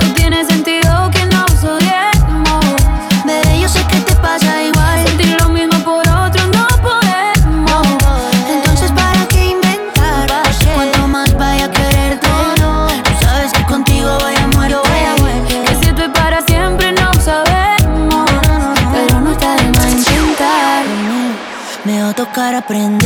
No 0.00 0.12
tiene 0.14 0.44
sentido 0.44 1.10
que 1.10 1.24
nos 1.26 1.64
odiemos. 1.64 2.64
Bebé, 3.24 3.60
yo 3.60 3.68
sé 3.68 3.84
que 3.88 4.00
te 4.00 4.14
pasa 4.16 4.62
igual. 4.62 5.06
Sentir 5.06 5.36
lo 5.40 5.48
mismo 5.48 5.78
por 5.80 6.06
otro 6.08 6.46
no 6.48 6.66
podemos. 6.82 7.86
Entonces, 8.48 8.90
¿para 8.92 9.26
qué 9.28 9.46
inventar? 9.46 10.26
Cuanto 10.74 11.08
más 11.08 11.36
vaya 11.36 11.66
a 11.66 11.70
quererte, 11.70 12.28
no, 12.60 12.86
no. 12.86 13.02
Tú 13.02 13.12
sabes 13.20 13.52
que 13.52 13.62
contigo 13.64 14.18
vaya 14.20 14.46
muero, 14.48 14.82
vaya 14.84 15.14
muero. 15.20 15.64
Que 15.64 15.74
si 15.76 15.88
esto 15.88 16.02
es 16.04 16.10
para 16.10 16.40
siempre, 16.42 16.92
no 16.92 17.12
sabemos. 17.14 18.30
Pero 18.92 19.20
no 19.20 19.32
está 19.32 19.56
de 19.56 19.70
más 19.72 19.86
intentar. 19.86 20.84
Me 21.84 22.02
va 22.02 22.10
a 22.10 22.14
tocar 22.14 22.54
aprender 22.54 23.05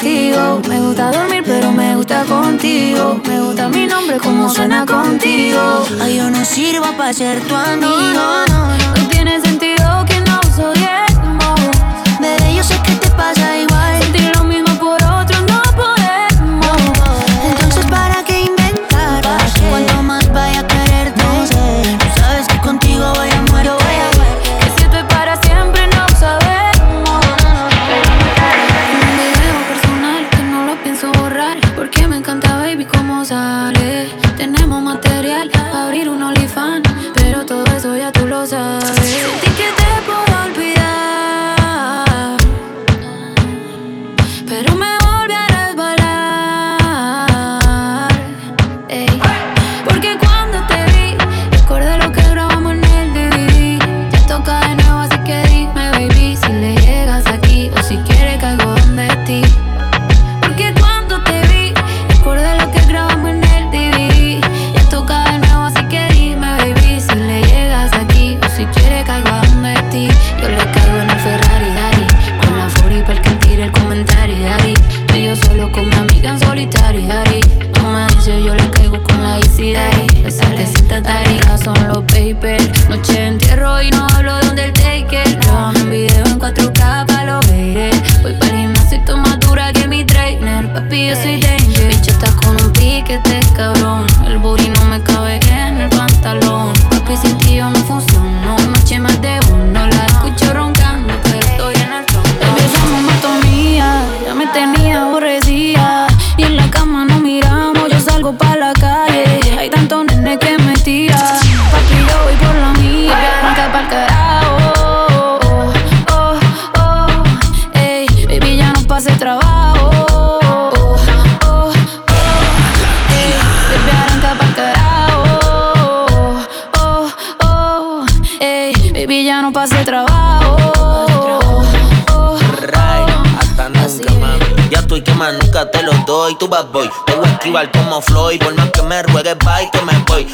Me 0.00 0.80
gusta 0.80 1.10
dormir, 1.10 1.42
pero 1.44 1.72
me 1.72 1.96
gusta 1.96 2.24
contigo. 2.24 3.20
Me 3.26 3.40
gusta 3.40 3.68
mi 3.68 3.86
nombre, 3.86 4.18
como 4.18 4.48
suena 4.48 4.86
contigo. 4.86 5.58
Ay, 6.00 6.18
yo 6.18 6.30
no 6.30 6.44
sirvo 6.44 6.86
para 6.96 7.12
ser 7.12 7.40
tu 7.40 7.54
amigo. 7.56 7.88
No, 8.48 9.08
tiene 9.10 9.40
sentido 9.40 10.04
que 10.06 10.20
nos 10.20 10.56
odiemos. 10.56 11.60
Bebé, 12.20 12.54
yo 12.54 12.62
sé 12.62 12.80
que 12.84 12.92
te 12.92 13.10
pasa 13.10 13.47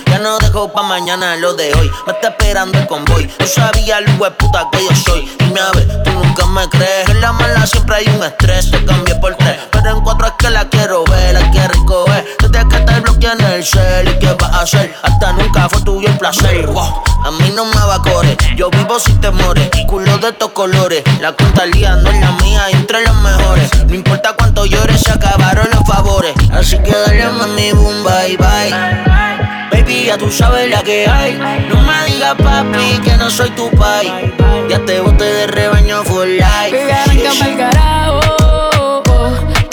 Ya 0.07 0.19
no 0.19 0.39
dejo 0.39 0.73
pa' 0.73 0.83
mañana 0.83 1.37
lo 1.37 1.55
de 1.55 1.73
hoy. 1.75 1.91
Me 2.07 2.13
está 2.13 2.29
esperando 2.29 2.79
el 2.79 2.87
convoy. 2.87 3.31
No 3.39 3.47
sabía 3.47 3.99
el 3.99 4.05
puta 4.33 4.69
que 4.71 4.85
yo 4.85 4.95
soy. 4.95 5.31
Dime 5.39 5.61
a 5.61 5.71
ver, 5.73 6.03
tú 6.03 6.11
nunca 6.13 6.47
me 6.47 6.69
crees. 6.69 7.09
En 7.09 7.21
la 7.21 7.33
mala 7.33 7.67
siempre 7.67 7.97
hay 7.97 8.09
un 8.09 8.23
estrés. 8.23 8.71
Te 8.71 8.85
cambié 8.85 9.15
por 9.17 9.35
tres, 9.37 9.59
pero 9.71 9.91
en 9.91 10.01
cuatro 10.03 10.27
es 10.27 10.33
que 10.39 10.51
la 10.51 10.69
quiero 10.69 11.05
ver, 11.05 11.35
la 11.35 11.51
quiero 11.51 11.69
recoger. 11.69 12.25
Desde 12.41 12.69
que 12.69 12.79
te 12.79 13.01
bloqueé 13.01 13.33
en 13.33 13.41
el 13.41 13.65
cel. 13.65 14.09
¿Y 14.09 14.19
qué 14.19 14.33
vas 14.39 14.53
a 14.53 14.61
hacer? 14.61 14.95
Hasta 15.03 15.33
nunca 15.33 15.69
fue 15.69 15.83
tuyo 15.83 16.09
el 16.09 16.19
placer. 16.19 16.69
A 17.25 17.31
mí 17.31 17.53
no 17.55 17.65
me 17.65 17.75
va 17.75 17.97
a 17.97 18.03
correr. 18.03 18.37
Yo 18.57 18.71
vivo 18.71 18.99
sin 18.99 19.21
temores. 19.21 19.71
Culo 19.87 20.19
de 20.19 20.29
estos 20.29 20.51
colores. 20.51 21.03
La 21.21 21.33
cuenta 21.33 21.67
lía 21.67 21.97
no 21.97 22.11
es 22.11 22.21
la 22.21 22.33
mía, 22.33 22.71
entre 22.71 23.03
los 23.05 23.15
mejores. 23.17 23.71
No 23.87 23.95
importa 23.95 24.35
cuánto 24.37 24.65
llores, 24.67 25.01
se 25.01 25.13
acabaron 25.13 25.69
los 25.73 25.85
favores. 25.87 26.33
Así 26.53 26.79
que 26.79 26.91
dale 26.91 27.27
mami, 27.31 27.73
boom, 27.73 28.05
bye 28.05 28.37
bye. 28.37 28.71
Baby, 28.71 29.44
ya 30.05 30.19
tú 30.19 30.31
sabes 30.31 30.71
la 30.71 30.83
que 30.83 31.09
hay. 31.09 31.33
No 31.69 31.81
me 31.83 32.05
digas 32.07 32.35
papi 32.37 33.01
que 33.05 33.17
no 33.17 33.31
soy 33.31 33.51
tu 33.51 33.71
pai. 33.71 34.35
Ya 34.69 34.79
te 34.85 35.01
boté 35.01 35.25
de 35.25 35.47
rebaño 35.47 36.03
for 36.05 36.27
life. 36.27 36.73
Baby, 36.73 36.93
arranca 36.93 37.31
pa'l 37.41 37.57
carajo. 37.57 38.21
Oh, 38.41 39.03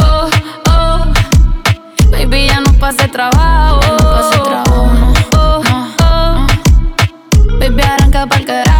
oh, 0.04 0.30
oh. 0.70 1.13
Baby, 2.12 2.48
ya 2.48 2.60
no 2.62 2.74
pase 2.80 3.08
trabajo. 3.08 3.80
Oh, 3.89 5.22
oh, 5.36 5.62
oh. 6.04 6.48
Baby, 7.60 7.84
arranca 7.84 8.26
pa'l 8.28 8.46
carajo. 8.46 8.70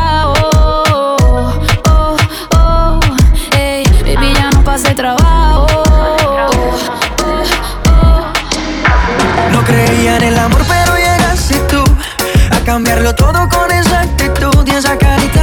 Cambiarlo 12.72 13.14
todo 13.14 13.50
con 13.50 13.70
esa 13.70 14.00
actitud 14.00 14.66
y 14.66 14.72
esa 14.72 14.98
carita 14.98 15.41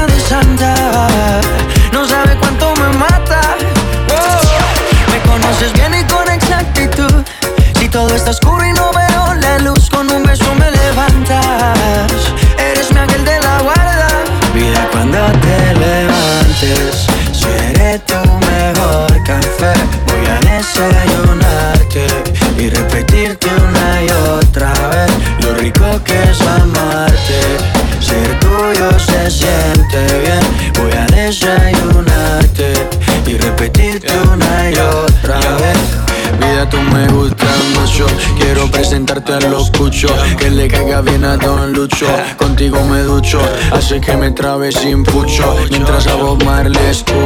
Que 40.48 40.54
le 40.54 40.66
caiga 40.66 41.02
bien 41.02 41.26
a 41.26 41.37
Don 41.37 41.74
Lucho. 41.74 42.06
Contigo 42.38 42.82
me 42.84 43.00
ducho. 43.00 43.38
Hace 43.70 44.00
que 44.00 44.16
me 44.16 44.30
trabe 44.30 44.72
sin 44.72 45.04
pucho. 45.04 45.54
Mientras 45.68 46.06
a 46.06 46.14
Bob 46.14 46.42
Marley 46.42 46.87
escucho. 46.87 47.20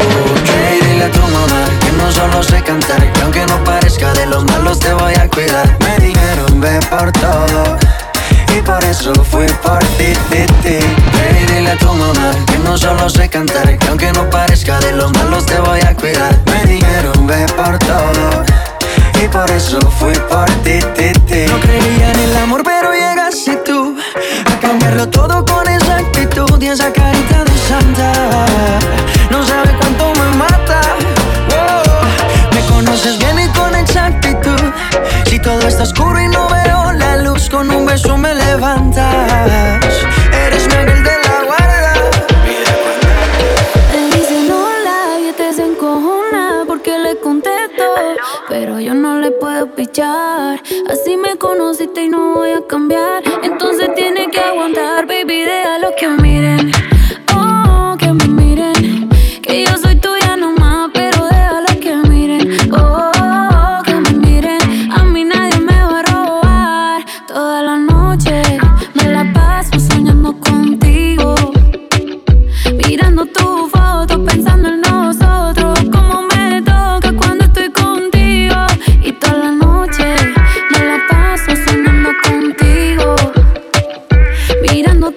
Hey, 0.45 0.81
dile 0.83 1.05
a 1.05 1.11
tu 1.13 1.21
mamá 1.21 1.63
que 1.81 1.93
no 1.93 2.11
solo 2.11 2.43
sé 2.43 2.61
cantar. 2.63 3.13
Que 3.13 3.21
aunque 3.21 3.47
no 3.47 3.63
parezca 3.63 4.13
de 4.15 4.27
los 4.27 4.45
malos, 4.47 4.81
te 4.81 4.93
voy 4.95 5.15
a 5.15 5.29
cuidar. 5.29 5.79
Me 5.79 6.05
dijeron 6.05 6.61
ve 6.61 6.81
por 6.91 7.13
todo. 7.13 7.79
Y 8.59 8.61
por 8.63 8.83
eso 8.83 9.15
fui 9.23 9.47
por 9.63 9.79
ti, 9.97 10.13
ti, 10.29 10.45
ti. 10.65 10.79
Hey, 11.13 11.47
dile 11.47 11.71
a 11.71 11.77
tu 11.77 11.95
mamá 11.95 12.33
que 12.49 12.59
no 12.59 12.77
solo 12.77 13.09
sé 13.09 13.29
cantar. 13.29 13.79
Que 13.79 13.87
aunque 13.87 14.13
no 14.15 14.29
parezca 14.31 14.81
de 14.81 14.97
los 14.97 15.13
malos, 15.13 15.47
te 15.47 15.61
voy 15.61 15.81
a 15.83 15.95
cuidar. 15.95 16.37
Me 16.47 16.73
dijeron 16.73 17.25
ve 17.29 17.47
por 17.57 17.79
todo. 17.79 18.72
Por 19.31 19.51
eso 19.51 19.81
fui 19.99 20.13
por 20.29 20.45
ti, 20.63 20.79
ti, 20.95 21.13
ti. 21.27 21.47
No 21.47 21.59
creía 21.61 22.13
en 22.13 22.19
el 22.19 22.37
amor, 22.37 22.63
pero 22.65 22.93
llegaste 22.93 23.57
tú 23.65 23.97
a 24.45 24.61
cambiarlo 24.61 25.09
todo 25.09 25.45
con 25.45 25.67
esa 25.69 25.99
actitud 25.99 26.61
y 26.61 26.67
esa 26.67 26.93
carita 26.93 27.45
de 27.45 27.59
santa. 27.67 28.13
No 29.31 29.43
sabe 29.47 29.75
cuánto 29.79 30.13
me 30.21 30.37
mata. 30.37 30.81
Me 32.53 32.61
conoces 32.67 33.19
bien 33.19 33.39
y 33.39 33.49
con 33.57 33.75
exactitud. 33.75 34.61
Si 35.25 35.39
todo 35.39 35.67
está 35.67 35.85
oscuro 35.85 36.21
y 36.21 36.29
no 36.29 36.49
veo 36.49 36.93
la 36.93 37.17
luz, 37.17 37.49
con 37.49 37.71
un 37.71 37.87
beso 37.87 38.19
me 38.19 38.35
levantas. 38.35 39.81
Eres 40.47 40.67
mi 40.69 40.75
ángel 40.75 41.05
de 41.05 41.22
no 48.95 49.19
le 49.21 49.31
puedo 49.31 49.75
pichar. 49.75 50.63
Así 50.89 51.17
me 51.17 51.37
conociste 51.37 52.05
y 52.05 52.09
no 52.09 52.35
voy 52.35 52.51
a 52.51 52.67
cambiar. 52.67 53.23
Entonces 53.43 53.95
tiene 53.95 54.29
que 54.31 54.41
aguantar, 54.41 55.07
baby, 55.07 55.43
déjalo 55.43 55.95
que 55.99 56.09
miren. 56.09 56.92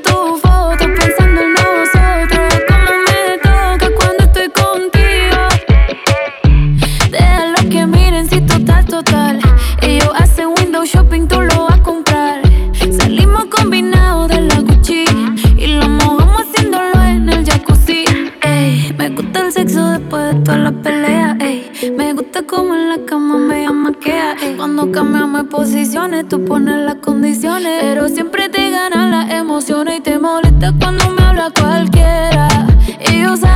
Tu 0.04 0.38
foto, 0.38 0.86
pensando 1.00 1.42
en 1.42 1.54
nosotros. 1.54 2.50
Como 2.68 2.92
me 3.06 3.38
toca 3.44 3.88
cuando 3.98 4.24
estoy 4.24 4.50
contigo. 4.50 5.42
Déjalo 7.12 7.70
que 7.70 7.86
miren 7.86 8.30
si 8.30 8.42
total, 8.42 8.86
total. 8.86 9.40
Ellos 9.82 10.12
hacen 10.16 10.50
window 10.60 10.84
shopping, 10.84 11.28
tú 11.28 11.42
lo 11.42 11.66
vas 11.66 11.80
a 11.80 11.84
comprar. 11.84 12.42
Salimos 13.00 13.46
combinados 13.46 14.30
de 14.30 14.42
la 14.42 14.60
Gucci 14.62 15.06
y 15.58 15.68
lo 15.68 15.88
mojamos 15.88 16.42
haciéndolo 16.42 17.02
en 17.04 17.30
el 17.30 17.46
jacuzzi. 17.46 18.06
Me 18.98 19.10
gusta 19.10 19.40
el 19.46 19.52
sexo 19.52 19.90
después 19.92 20.34
de 20.34 20.42
todas 20.42 20.60
las 20.60 20.74
peleas. 20.74 21.38
Me 21.98 22.14
gusta 22.14 22.42
como 22.44 22.74
en 22.76 22.90
la 22.90 22.98
cama 23.06 23.38
me 23.38 23.70
maquea. 23.70 24.25
Cuando 24.66 24.92
cambiamos 24.92 25.44
posiciones, 25.44 26.28
tú 26.28 26.44
pones 26.44 26.84
las 26.84 26.96
condiciones. 26.96 27.84
Pero 27.84 28.10
siempre 28.10 28.50
te 28.50 28.72
ganan 28.72 29.12
las 29.12 29.30
emociones 29.30 30.00
y 30.00 30.02
te 30.02 30.18
molesta 30.18 30.74
cuando 30.80 31.08
me 31.12 31.22
habla 31.22 31.52
cualquiera. 31.52 32.48
Saben 32.48 33.46
que 33.46 33.55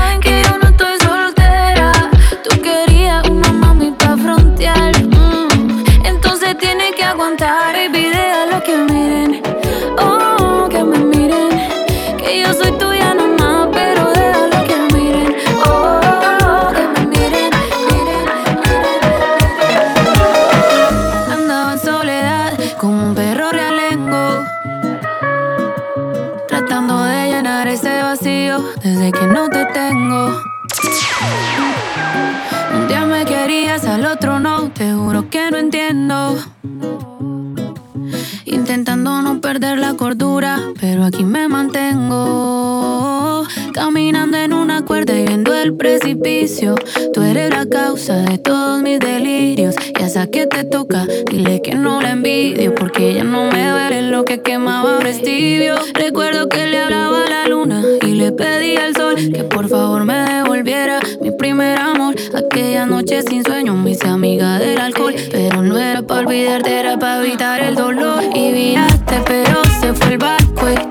que 51.70 51.76
no 51.76 52.02
la 52.02 52.12
envidio, 52.12 52.74
porque 52.74 53.14
ya 53.14 53.24
no 53.24 53.52
me 53.52 53.70
duele 53.70 54.02
lo 54.04 54.26
que 54.26 54.42
quemaba 54.42 54.98
prestidio. 55.00 55.76
Recuerdo 55.94 56.50
que 56.50 56.66
le 56.66 56.80
hablaba 56.80 57.26
a 57.26 57.30
la 57.30 57.48
luna 57.48 57.84
y 58.02 58.16
le 58.16 58.32
pedía 58.32 58.86
al 58.86 58.96
sol 58.96 59.16
que 59.16 59.44
por 59.44 59.70
favor 59.70 60.04
me 60.04 60.16
devolviera 60.16 61.00
mi 61.22 61.32
primer 61.32 61.78
amor. 61.78 62.16
Aquella 62.34 62.86
noche 62.88 63.22
sin 63.22 63.44
sueño 63.44 63.76
me 63.76 63.92
hice 63.92 64.08
amiga 64.08 64.58
del 64.58 64.80
alcohol, 64.80 65.14
pero 65.32 65.62
no 65.62 65.78
era 65.78 66.02
para 66.02 66.22
olvidarte, 66.22 66.80
era 66.80 66.98
para 66.98 67.24
evitar 67.24 67.62
el 67.62 67.76
dolor. 67.76 68.24
Y 68.34 68.52
viraste, 68.52 69.22
pero 69.28 69.62
se 69.80 69.94
fue 69.94 70.14
el 70.14 70.18
barco. 70.18 70.89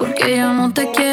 porque 0.00 0.36
yo 0.36 0.52
no 0.54 0.72
te 0.72 0.90
quiero. 0.92 1.09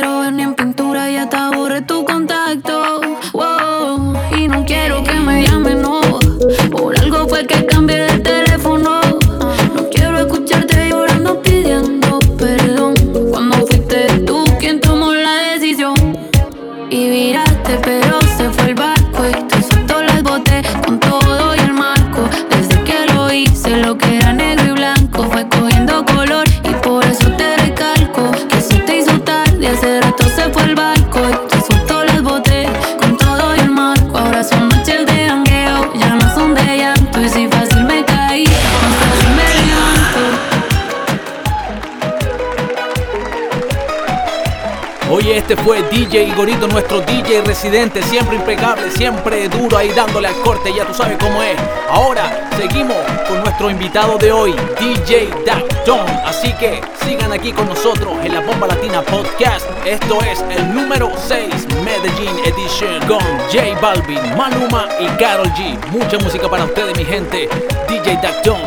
Gorito, 46.38 46.67
nuestro 46.67 47.01
DJ 47.01 47.41
residente, 47.41 48.03
siempre 48.03 48.35
impecable, 48.35 48.91
siempre 48.91 49.49
duro 49.49 49.75
ahí 49.75 49.89
dándole 49.89 50.27
al 50.27 50.39
corte, 50.41 50.71
ya 50.71 50.85
tú 50.85 50.93
sabes 50.93 51.17
cómo 51.17 51.41
es. 51.41 51.57
Ahora 51.89 52.47
seguimos 52.55 52.95
con 53.27 53.41
nuestro 53.41 53.71
invitado 53.71 54.19
de 54.19 54.31
hoy, 54.31 54.55
DJ 54.79 55.29
Duck 55.47 55.67
John. 55.83 56.05
Así 56.27 56.53
que 56.53 56.79
sigan 57.03 57.33
aquí 57.33 57.51
con 57.51 57.67
nosotros 57.67 58.13
en 58.23 58.35
la 58.35 58.41
Bomba 58.41 58.67
Latina 58.67 59.01
Podcast. 59.01 59.65
Esto 59.83 60.19
es 60.21 60.45
el 60.55 60.75
número 60.75 61.11
6 61.17 61.49
Medellín 61.83 62.38
Edition 62.45 62.99
con 63.07 63.23
J 63.51 63.79
Balvin, 63.81 64.38
Maluma 64.38 64.88
y 64.99 65.07
Carol 65.17 65.47
G. 65.53 65.75
Mucha 65.88 66.19
música 66.19 66.47
para 66.47 66.65
ustedes, 66.65 66.95
mi 66.95 67.03
gente. 67.03 67.49
DJ 67.89 68.15
Duck 68.17 68.35
John. 68.45 68.61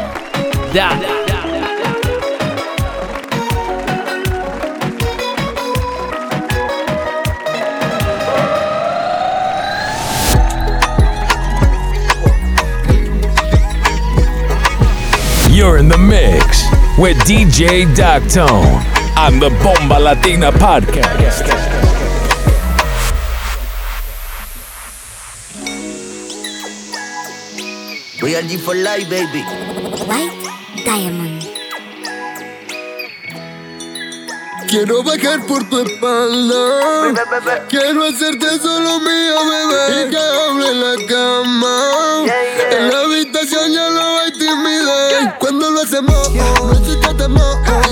Da, 0.74 0.88
da. 0.88 1.19
You're 15.60 15.76
in 15.76 15.88
the 15.90 15.98
mix 15.98 16.64
with 16.96 17.18
DJ 17.28 17.84
Doctone 17.94 18.80
on 19.14 19.38
the 19.38 19.50
Bomba 19.62 20.00
Latina 20.00 20.50
podcast. 20.52 21.44
We 28.22 28.36
are 28.36 28.40
G 28.40 28.56
for 28.56 28.74
life, 28.74 29.10
baby. 29.10 29.42
White 30.08 30.32
Diamond. 30.86 31.50
Quiero 34.70 35.02
bajar 35.02 35.44
por 35.48 35.68
tu 35.68 35.80
espalda. 35.80 37.12
Quiero 37.68 38.04
hacerte 38.04 38.58
solo 38.60 39.00
mío, 39.00 39.36
bebé. 39.50 40.06
Y 40.06 40.10
que 40.10 40.16
hable 40.16 40.74
la 40.74 41.06
cama. 41.06 42.24
En 42.70 42.88
la 42.88 43.00
habitación 43.00 43.72
ya 43.72 43.90
no 43.90 44.18
hay 44.20 44.30
timidez 44.30 45.34
them 45.90 46.08
up, 46.08 46.14
oh. 46.14 46.70
Ready, 46.70 47.00
cut 47.00 47.18
them 47.18 47.36
up, 47.36 47.58
oh. 47.66 47.89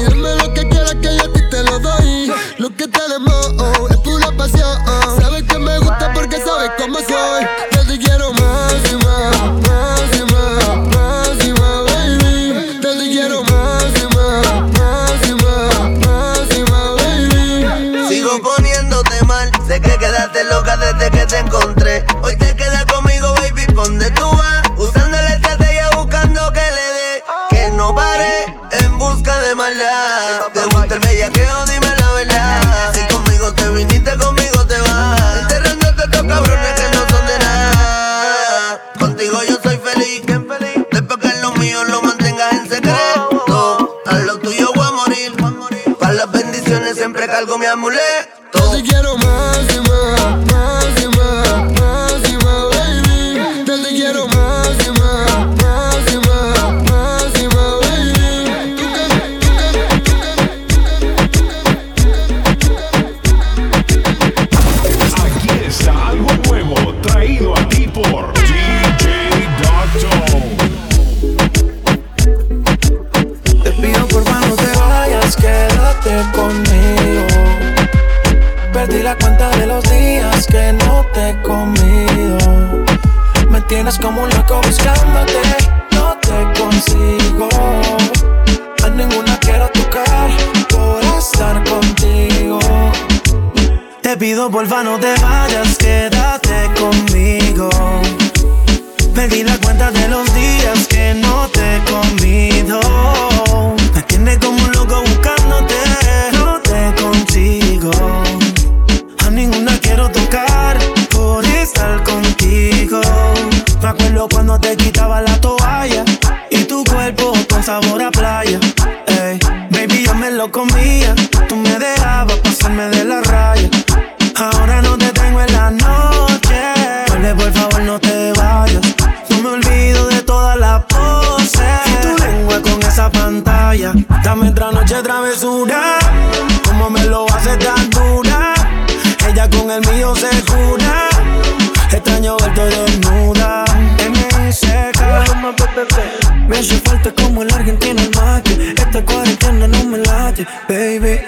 Hace 146.58 146.74
falta 146.80 147.12
como 147.12 147.44
el 147.44 147.54
argentino 147.54 148.02
el 148.02 148.10
mate. 148.16 148.74
Esta 148.76 149.04
cuarentena 149.04 149.68
no 149.68 149.84
me 149.84 149.98
late, 149.98 150.44
baby. 150.68 151.20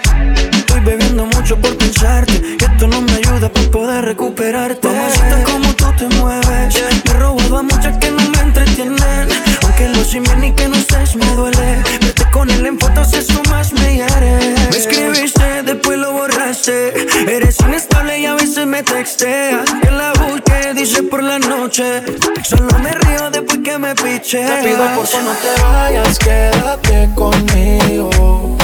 Estoy 0.56 0.80
bebiendo 0.80 1.24
mucho 1.24 1.56
por 1.56 1.76
pensarte. 1.78 2.56
Que 2.56 2.64
esto 2.64 2.88
no 2.88 3.00
me 3.00 3.12
ayuda 3.12 3.48
para 3.48 3.70
poder 3.70 4.04
recuperarte. 4.06 4.88
Mamacita, 4.88 5.44
como 5.44 5.72
tú 5.76 5.84
te 5.96 6.08
mueves. 6.16 6.74
Me 7.04 7.10
he 7.12 7.14
robado 7.14 7.58
a 7.58 7.62
muchas 7.62 7.96
que 7.98 8.10
no 8.10 8.28
me 8.28 8.40
entretienen. 8.40 9.28
Aunque 9.62 9.88
lo 9.90 10.02
bien 10.02 10.44
y 10.44 10.52
que 10.52 10.66
no 10.66 10.74
estés 10.74 11.14
me 11.14 11.26
duele. 11.36 11.82
Vete 12.00 12.24
con 12.32 12.50
él 12.50 12.66
en 12.66 12.80
fotos, 12.80 13.12
eso 13.14 13.40
más 13.50 13.72
me 13.72 13.98
hiere. 13.98 14.54
Me 14.72 14.76
escribiste, 14.76 15.62
después 15.64 15.96
lo 15.96 16.12
borraste. 16.12 17.06
Eres 17.28 17.60
inestable 17.60 18.18
y 18.18 18.26
a 18.26 18.34
veces 18.34 18.66
me 18.66 18.82
texteas. 18.82 19.62
En 19.82 19.96
la 19.96 20.12
busque, 20.12 20.74
dice 20.74 21.04
por 21.04 21.22
la 21.22 21.38
noche. 21.38 22.02
Solo 22.42 22.76
me 22.80 22.90
río 22.94 23.30
después 23.30 23.49
que 23.70 23.78
me 23.78 23.94
piche. 23.94 24.44
Te 24.44 24.62
pido 24.62 24.84
por 24.94 25.06
favor 25.06 25.26
no 25.26 25.34
te 25.34 25.62
vayas, 25.62 26.18
quédate 26.18 27.08
conmigo. 27.14 28.56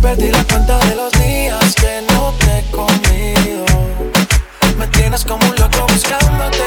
Perdí 0.00 0.30
la 0.30 0.44
cuenta 0.44 0.78
de 0.86 0.94
los 0.96 1.12
días 1.12 1.74
que 1.74 2.02
no 2.12 2.32
te 2.38 2.58
he 2.58 2.70
comido. 2.70 3.64
Me 4.78 4.86
tienes 4.88 5.24
como 5.24 5.44
un 5.46 5.56
loco 5.56 5.86
buscándote, 5.92 6.64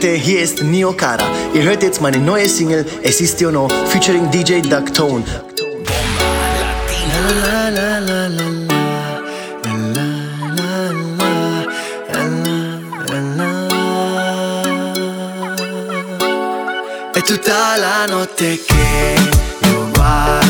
Leute, 0.00 0.14
hier 0.14 0.42
ist 0.42 0.62
Neo 0.62 0.92
Kara. 0.92 1.24
Ihr 1.52 1.64
hört 1.64 1.82
jetzt 1.82 2.00
meine 2.00 2.18
neue 2.18 2.48
Single 2.48 2.86
Es 3.02 3.20
ist 3.20 3.40
Yo 3.40 3.50
No 3.50 3.68
featuring 3.88 4.30
DJ 4.30 4.60
la, 7.98 8.28
la. 8.28 8.48
È 17.12 17.20
tutta 17.22 17.76
la 17.76 18.06
notte 18.06 18.60
che 18.64 19.16
io 19.68 19.90
guardo 19.92 20.47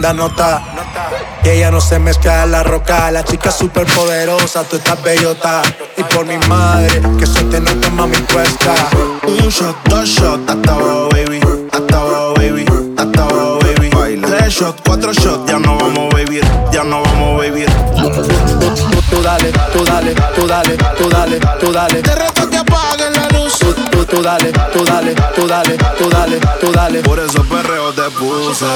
tremenda 0.00 0.12
nota. 0.12 0.62
Y 1.44 1.48
ella 1.48 1.70
no 1.70 1.80
se 1.80 1.98
mezcla 1.98 2.44
en 2.44 2.52
la 2.52 2.62
roca. 2.62 3.10
La 3.10 3.24
chica 3.24 3.50
súper 3.50 3.86
poderosa, 3.86 4.64
tú 4.64 4.76
estás 4.76 5.02
bellota. 5.02 5.62
Y 5.96 6.02
por 6.02 6.26
mi 6.26 6.38
madre, 6.48 7.00
que 7.18 7.26
se 7.26 7.42
te 7.44 7.60
nota 7.60 7.90
mami 7.90 8.16
cuesta. 8.32 8.74
Un 9.26 9.48
shot, 9.48 9.76
dos 9.88 10.08
shots, 10.08 10.50
hasta 10.50 10.72
abajo, 10.72 11.08
baby. 11.10 11.40
Hasta 11.72 11.96
abajo, 11.96 12.34
baby. 12.34 12.64
Hasta 12.96 13.22
abajo, 13.22 13.58
baby. 13.60 14.20
Tres 14.20 14.54
shots, 14.54 14.80
cuatro 14.84 15.12
shots, 15.12 15.50
ya 15.50 15.58
no 15.58 15.76
vamos 15.76 16.12
a 16.12 16.16
vivir. 16.16 16.44
Ya 16.72 16.84
no 16.84 17.02
vamos 17.02 17.40
a 17.40 17.44
vivir. 17.44 17.68
Tú 19.10 19.22
dale, 19.22 19.52
tú 19.72 19.84
dale, 19.84 20.14
tú 20.36 20.46
dale, 20.46 20.76
tú 20.76 21.08
dale, 21.08 21.40
tú 21.60 21.72
dale. 21.72 22.02
Te 22.02 22.14
reto 22.14 22.48
que 22.48 22.56
apaguen 22.56 23.12
la 23.12 23.28
luz. 23.38 23.58
Tú, 23.58 23.74
tú, 23.90 24.04
tú 24.04 24.22
dale, 24.22 24.52
tú 24.72 24.84
dale, 24.84 25.14
tú 25.34 25.46
dale, 25.46 25.76
tú 25.98 26.08
dale, 26.08 26.40
tú 26.60 26.72
dale. 26.72 27.02
Por 27.02 27.18
eso 27.18 27.44
perreo 27.44 27.92
te 27.92 28.08
puse. 28.10 28.66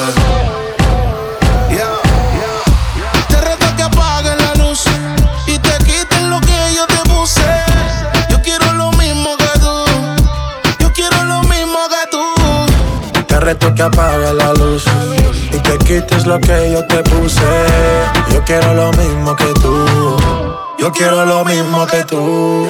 Que 13.58 13.82
apagues 13.82 14.34
la 14.34 14.52
luz 14.54 14.84
y 15.52 15.58
te 15.58 15.78
quites 15.78 16.26
lo 16.26 16.40
que 16.40 16.72
yo 16.72 16.84
te 16.86 17.02
puse. 17.02 17.40
Yo 18.32 18.42
quiero 18.44 18.74
lo 18.74 18.92
mismo 18.92 19.34
que 19.36 19.52
tú. 19.54 19.86
Yo 20.78 20.92
quiero 20.92 21.24
lo 21.24 21.44
mismo 21.44 21.86
que 21.86 22.04
tú. 22.04 22.68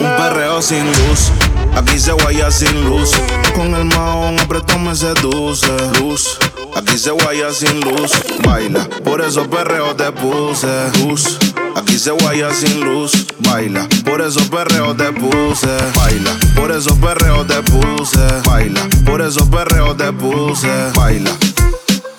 Un 0.00 0.16
perreo 0.16 0.60
sin 0.62 0.86
luz. 0.86 1.30
Aquí 1.76 1.98
se 1.98 2.12
guaya 2.12 2.50
sin 2.50 2.84
luz. 2.84 3.12
Con 3.54 3.74
el 3.74 3.84
mahón 3.84 4.38
apretón 4.40 4.79
me 4.90 4.96
seduce. 4.96 6.00
Luz, 6.00 6.38
aquí 6.74 6.98
se 6.98 7.10
guaya 7.10 7.52
sin 7.52 7.80
luz. 7.80 8.10
Baila, 8.44 8.88
por 9.04 9.20
eso 9.20 9.48
perreo 9.48 9.94
te 9.94 10.10
puse. 10.10 10.66
Luz, 10.98 11.38
aquí 11.76 11.96
se 11.98 12.10
guaya 12.10 12.52
sin 12.52 12.80
luz. 12.80 13.12
Baila, 13.38 13.86
por 14.04 14.20
eso 14.20 14.40
perreo 14.50 14.94
te 14.96 15.12
puse. 15.12 15.68
Baila, 15.94 16.36
por 16.56 16.72
eso 16.72 16.96
perreo 16.96 17.44
te 17.44 17.62
puse. 17.62 18.26
Baila, 18.44 18.88
por 19.04 19.22
eso 19.22 19.48
perreo 19.48 19.94
te 19.94 20.12
puse. 20.12 20.68
Baila, 20.94 21.30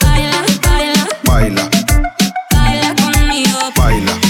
baila, 0.02 0.46
baila. 0.68 1.08
Baila, 1.24 1.70
baila 2.54 2.96
conmigo. 2.96 3.60
Baila. 3.76 4.21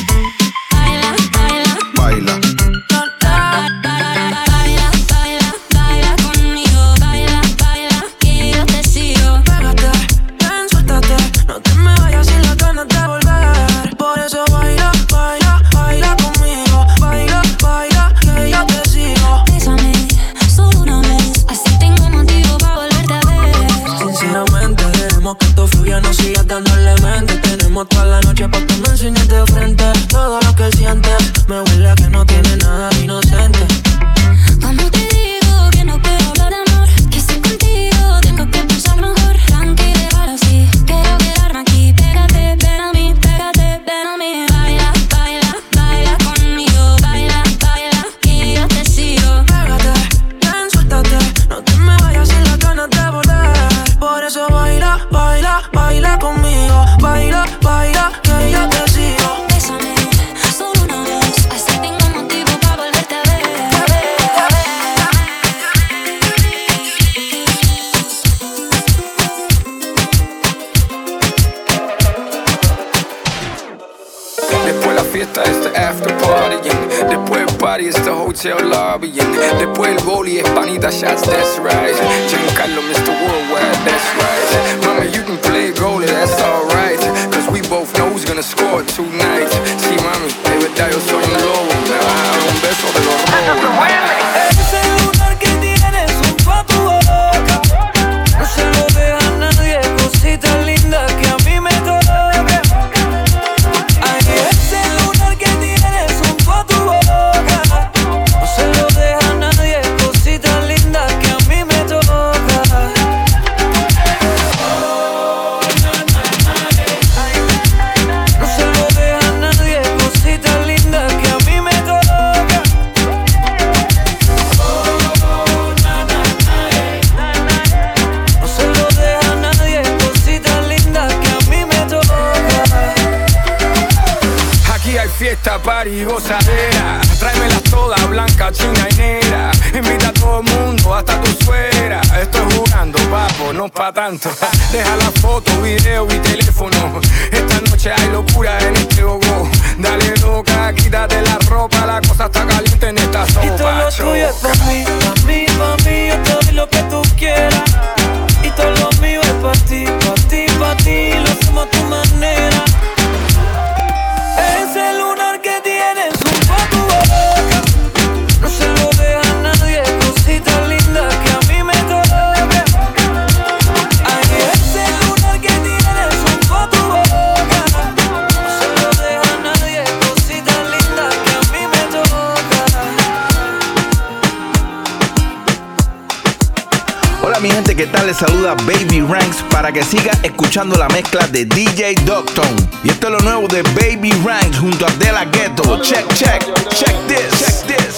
que 189.74 189.84
sigas 189.84 190.18
escuchando 190.24 190.76
la 190.76 190.88
mezcla 190.90 191.28
de 191.28 191.46
DJ 191.46 191.96
Docton. 192.06 192.70
Y 192.84 192.90
esto 192.90 193.08
es 193.08 193.14
lo 193.14 193.20
nuevo 193.20 193.48
de 193.48 193.62
Baby 193.64 194.12
Ranks 194.26 194.60
junto 194.60 194.86
a 194.86 194.90
Della 194.92 195.26
Ghetto. 195.26 195.82
Check, 195.82 196.08
check, 196.14 196.44
check 196.70 196.96
this, 197.08 197.40
check 197.40 197.78
this. 197.78 197.91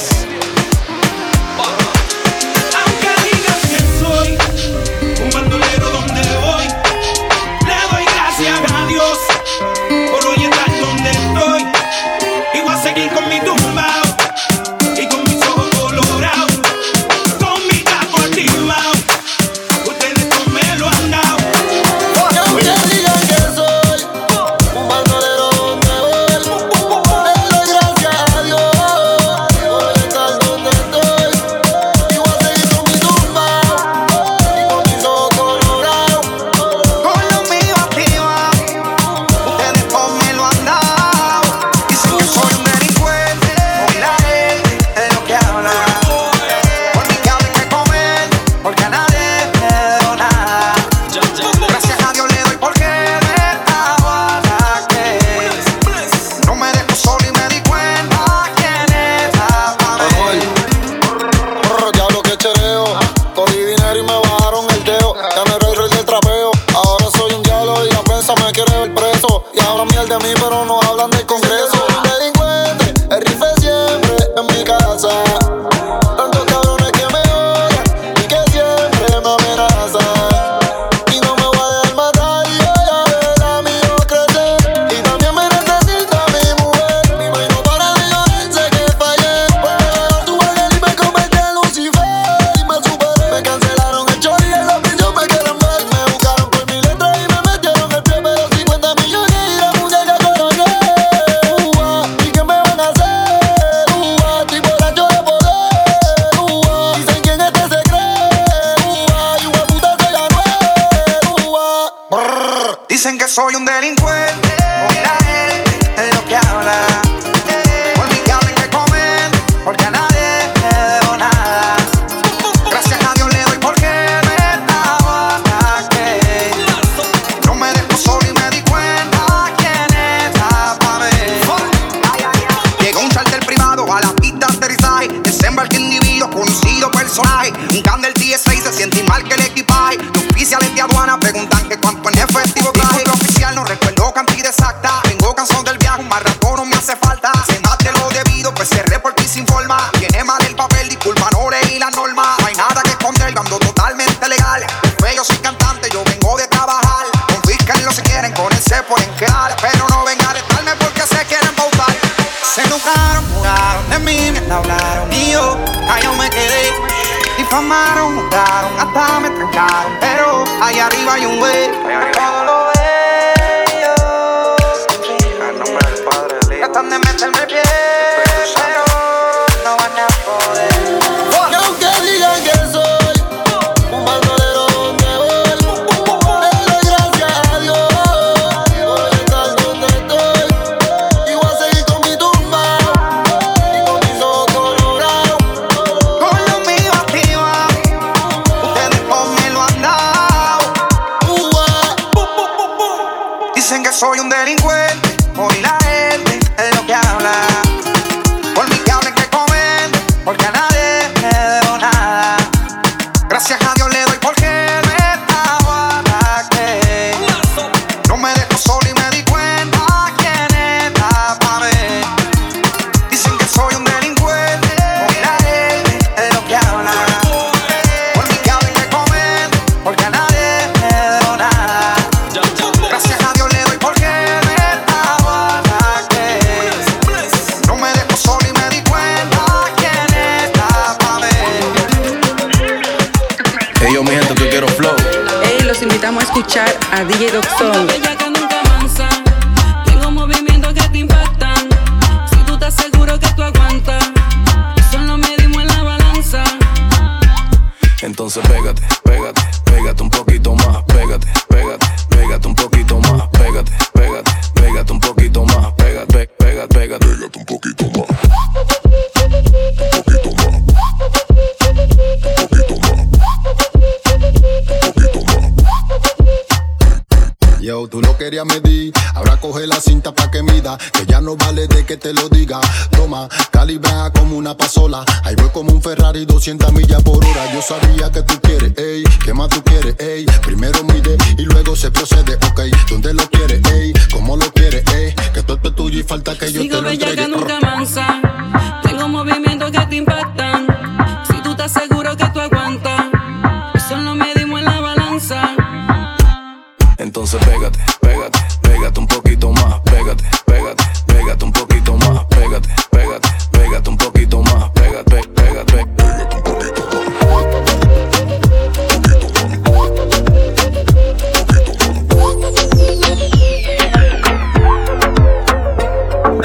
Entonces 307.03 307.39
pégate, 307.43 307.77
pégate, 307.99 308.39
pégate 308.61 308.97
un 308.97 309.05
poquito 309.05 309.51
más, 309.51 309.81
pégate, 309.81 310.23
pégate, 310.45 310.81
pégate 311.05 311.43
un 311.43 311.51
poquito 311.51 311.97
más, 311.97 312.23
pégate, 312.29 312.69
pégate, 312.91 313.27
pégate 313.51 313.89
un 313.89 313.97
poquito 313.97 314.41
más, 314.41 314.69
pégate, 314.69 315.21
pégate, 315.35 315.85
pégate 315.97 316.35
un 316.37 316.43
poquito 316.43 316.85
más. 316.85 316.93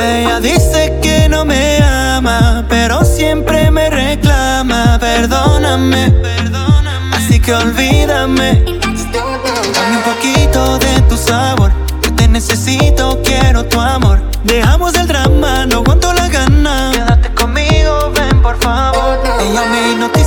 Ella 0.01 0.41
dice 0.41 0.99
que 1.01 1.29
no 1.29 1.45
me 1.45 1.79
ama, 1.85 2.67
pero 2.69 3.05
siempre 3.05 3.71
me 3.71 3.91
reclama, 3.91 4.99
perdóname, 4.99 6.11
perdóname, 6.11 7.17
así 7.17 7.39
que 7.39 7.55
olvídame. 7.55 8.78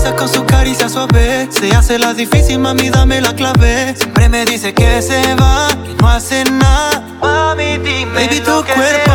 con 0.10 0.28
su 0.28 0.44
caricia 0.46 0.90
suave. 0.90 1.48
Se 1.52 1.72
hace 1.76 2.00
la 2.00 2.14
difícil, 2.14 2.60
mami, 2.60 2.90
dame 2.90 3.22
la 3.22 3.36
clave. 3.36 3.96
Siempre 3.96 4.30
me 4.30 4.46
dice 4.46 4.74
que 4.74 5.02
se 5.02 5.36
va, 5.36 5.68
que 5.84 5.94
no 6.02 6.10
hace 6.10 6.44
nada. 6.46 7.04
Mami, 7.22 7.78
dime. 7.78 8.14
Baby, 8.14 8.40
tu 8.40 8.64
cuerpo. 8.66 9.11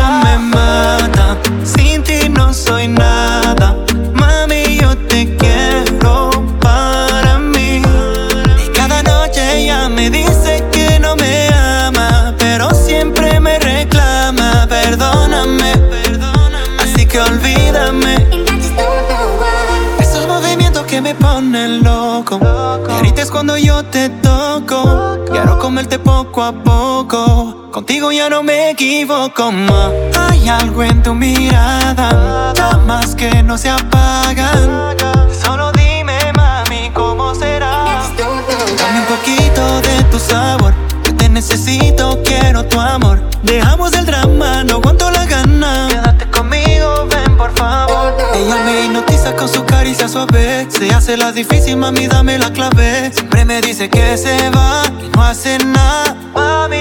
poco 26.37 26.43
a 26.43 26.51
poco. 26.51 27.71
Contigo 27.71 28.11
ya 28.11 28.29
no 28.29 28.43
me 28.43 28.69
equivoco 28.69 29.51
más. 29.51 29.91
Hay 30.19 30.47
algo 30.47 30.83
en 30.83 31.01
tu 31.01 31.15
mirada, 31.15 32.53
llamas 32.53 33.15
que 33.15 33.41
no 33.41 33.57
se 33.57 33.69
apagan. 33.69 34.95
Solo 35.43 35.71
dime, 35.71 36.15
mami, 36.35 36.91
cómo 36.93 37.33
será. 37.33 38.03
Dame 38.17 38.99
un 38.99 39.05
poquito 39.05 39.81
de 39.81 40.03
tu 40.11 40.19
sabor. 40.19 40.75
Yo 41.05 41.15
te 41.15 41.27
necesito, 41.27 42.19
quiero 42.23 42.63
tu 42.65 42.79
amor. 42.79 43.19
Dejamos 43.41 43.93
el 43.93 44.05
drama, 44.05 44.63
no 44.63 44.75
aguanto 44.75 45.09
la 45.09 45.25
gana. 45.25 45.87
Quédate 45.89 46.29
conmigo, 46.29 47.07
ven 47.09 47.35
por 47.35 47.51
favor. 47.55 48.15
Ella 48.35 48.57
me 48.63 48.85
hipnotiza 48.85 49.35
con 49.35 49.49
su 49.49 49.65
caricia 49.65 50.07
suave. 50.07 50.67
Se 50.69 50.93
hace 50.93 51.17
la 51.17 51.31
difícil, 51.31 51.77
mami, 51.77 52.07
dame 52.07 52.37
la 52.37 52.51
clave. 52.51 53.11
Siempre 53.11 53.43
me 53.43 53.59
dice 53.59 53.89
que 53.89 54.17
se 54.17 54.51
va, 54.51 54.83
que 54.83 55.09
no 55.15 55.23
hace 55.23 55.57
nada 55.57 56.26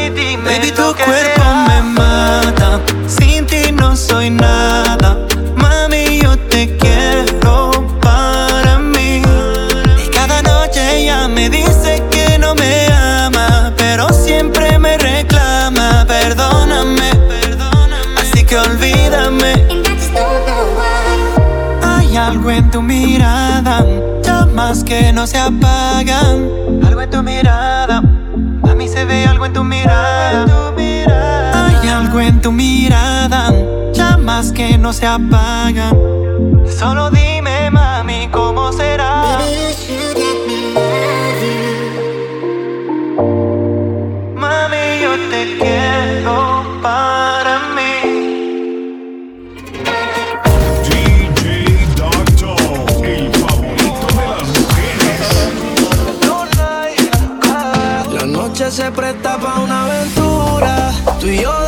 Baby, 0.09 0.71
tu 0.71 0.95
cuerpo 0.95 1.43
me 1.67 1.83
mata. 1.83 2.81
Sin 3.09 3.45
ti 3.45 3.73
no 3.73 3.97
soy 3.97 4.31
nada. 4.31 5.19
Mami, 5.57 6.21
yo 6.23 6.39
te 6.39 6.77
quiero 6.77 7.73
para 8.01 8.79
mí. 8.79 9.21
Y 10.05 10.09
cada 10.11 10.43
noche 10.43 10.99
ella 10.99 11.27
me 11.27 11.51
dice 11.51 12.05
que 12.11 12.39
no 12.39 12.55
me 12.55 12.87
ama 12.93 13.73
Pero 13.77 14.13
siempre 14.13 14.79
me 14.79 14.97
reclama. 14.97 16.05
Perdóname, 16.07 17.11
perdóname. 17.29 18.21
Así 18.21 18.45
que 18.45 18.57
olvídame. 18.59 19.55
Hay 21.83 22.17
algo 22.17 22.51
en 22.51 22.71
tu 22.71 22.81
mirada 22.81 23.85
Llamas 24.23 24.85
que 24.85 25.13
no 25.13 25.27
se 25.27 25.37
apagan. 25.37 26.49
Algo 26.85 27.03
en 27.03 27.11
tu 27.11 27.23
mirada 27.25 28.16
mí 28.77 28.89
se 28.89 29.05
ve 29.05 29.25
algo 29.25 29.47
en 29.47 29.53
tu 29.53 29.65
mirada. 29.65 30.73
Hay 31.55 31.89
algo 31.89 32.21
en 32.21 32.41
tu 32.41 32.53
mirada, 32.53 33.53
llamas 33.93 34.53
que 34.53 34.77
no 34.79 34.93
se 34.93 35.07
apagan. 35.07 35.95
Solo 36.67 37.11
dime, 37.11 37.71
mami, 37.71 38.29
cómo 38.31 38.73
será. 38.73 39.39
Mami, 44.35 45.01
yo 45.03 45.13
te 45.31 45.59
quiero. 45.59 46.56
tú 61.27 61.33
y 61.33 61.39
yo 61.39 61.66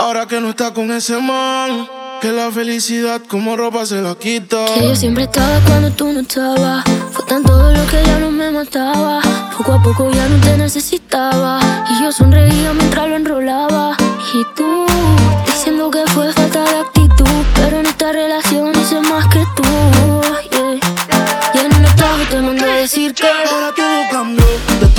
Ahora 0.00 0.26
que 0.26 0.40
no 0.40 0.50
está 0.50 0.72
con 0.72 0.92
ese 0.92 1.20
man, 1.20 1.88
que 2.22 2.30
la 2.30 2.52
felicidad 2.52 3.20
como 3.28 3.56
ropa 3.56 3.84
se 3.84 4.00
la 4.00 4.14
quita. 4.14 4.64
Que 4.76 4.84
yo 4.84 4.94
siempre 4.94 5.24
estaba 5.24 5.58
cuando 5.66 5.90
tú 5.90 6.12
no 6.12 6.20
estabas. 6.20 6.84
Fue 7.10 7.24
tanto 7.26 7.50
lo 7.72 7.86
que 7.88 8.04
ya 8.04 8.20
no 8.20 8.30
me 8.30 8.48
mataba. 8.52 9.20
Poco 9.56 9.72
a 9.72 9.82
poco 9.82 10.08
ya 10.12 10.28
no 10.28 10.40
te 10.40 10.56
necesitaba. 10.56 11.58
Y 11.90 12.00
yo 12.00 12.12
sonreía 12.12 12.72
mientras 12.74 13.08
lo 13.08 13.16
enrolaba. 13.16 13.96
Y 14.34 14.44
tú, 14.54 14.86
diciendo 15.46 15.90
que 15.90 16.06
fue 16.12 16.32
falta 16.32 16.62
de 16.62 16.78
actitud. 16.78 17.44
Pero 17.56 17.80
en 17.80 17.86
esta 17.86 18.12
relación 18.12 18.72
hice 18.80 19.00
más 19.00 19.26
que 19.26 19.44
tú. 19.56 19.62
Yeah. 20.52 20.80
Y 21.54 21.58
en 21.58 21.74
un 21.74 22.26
te 22.30 22.40
mandé 22.40 22.70
a 22.70 22.76
decir 22.76 23.12
que 23.14 23.26
ahora 23.26 23.74
todo 23.74 24.02
cambió. 24.12 24.97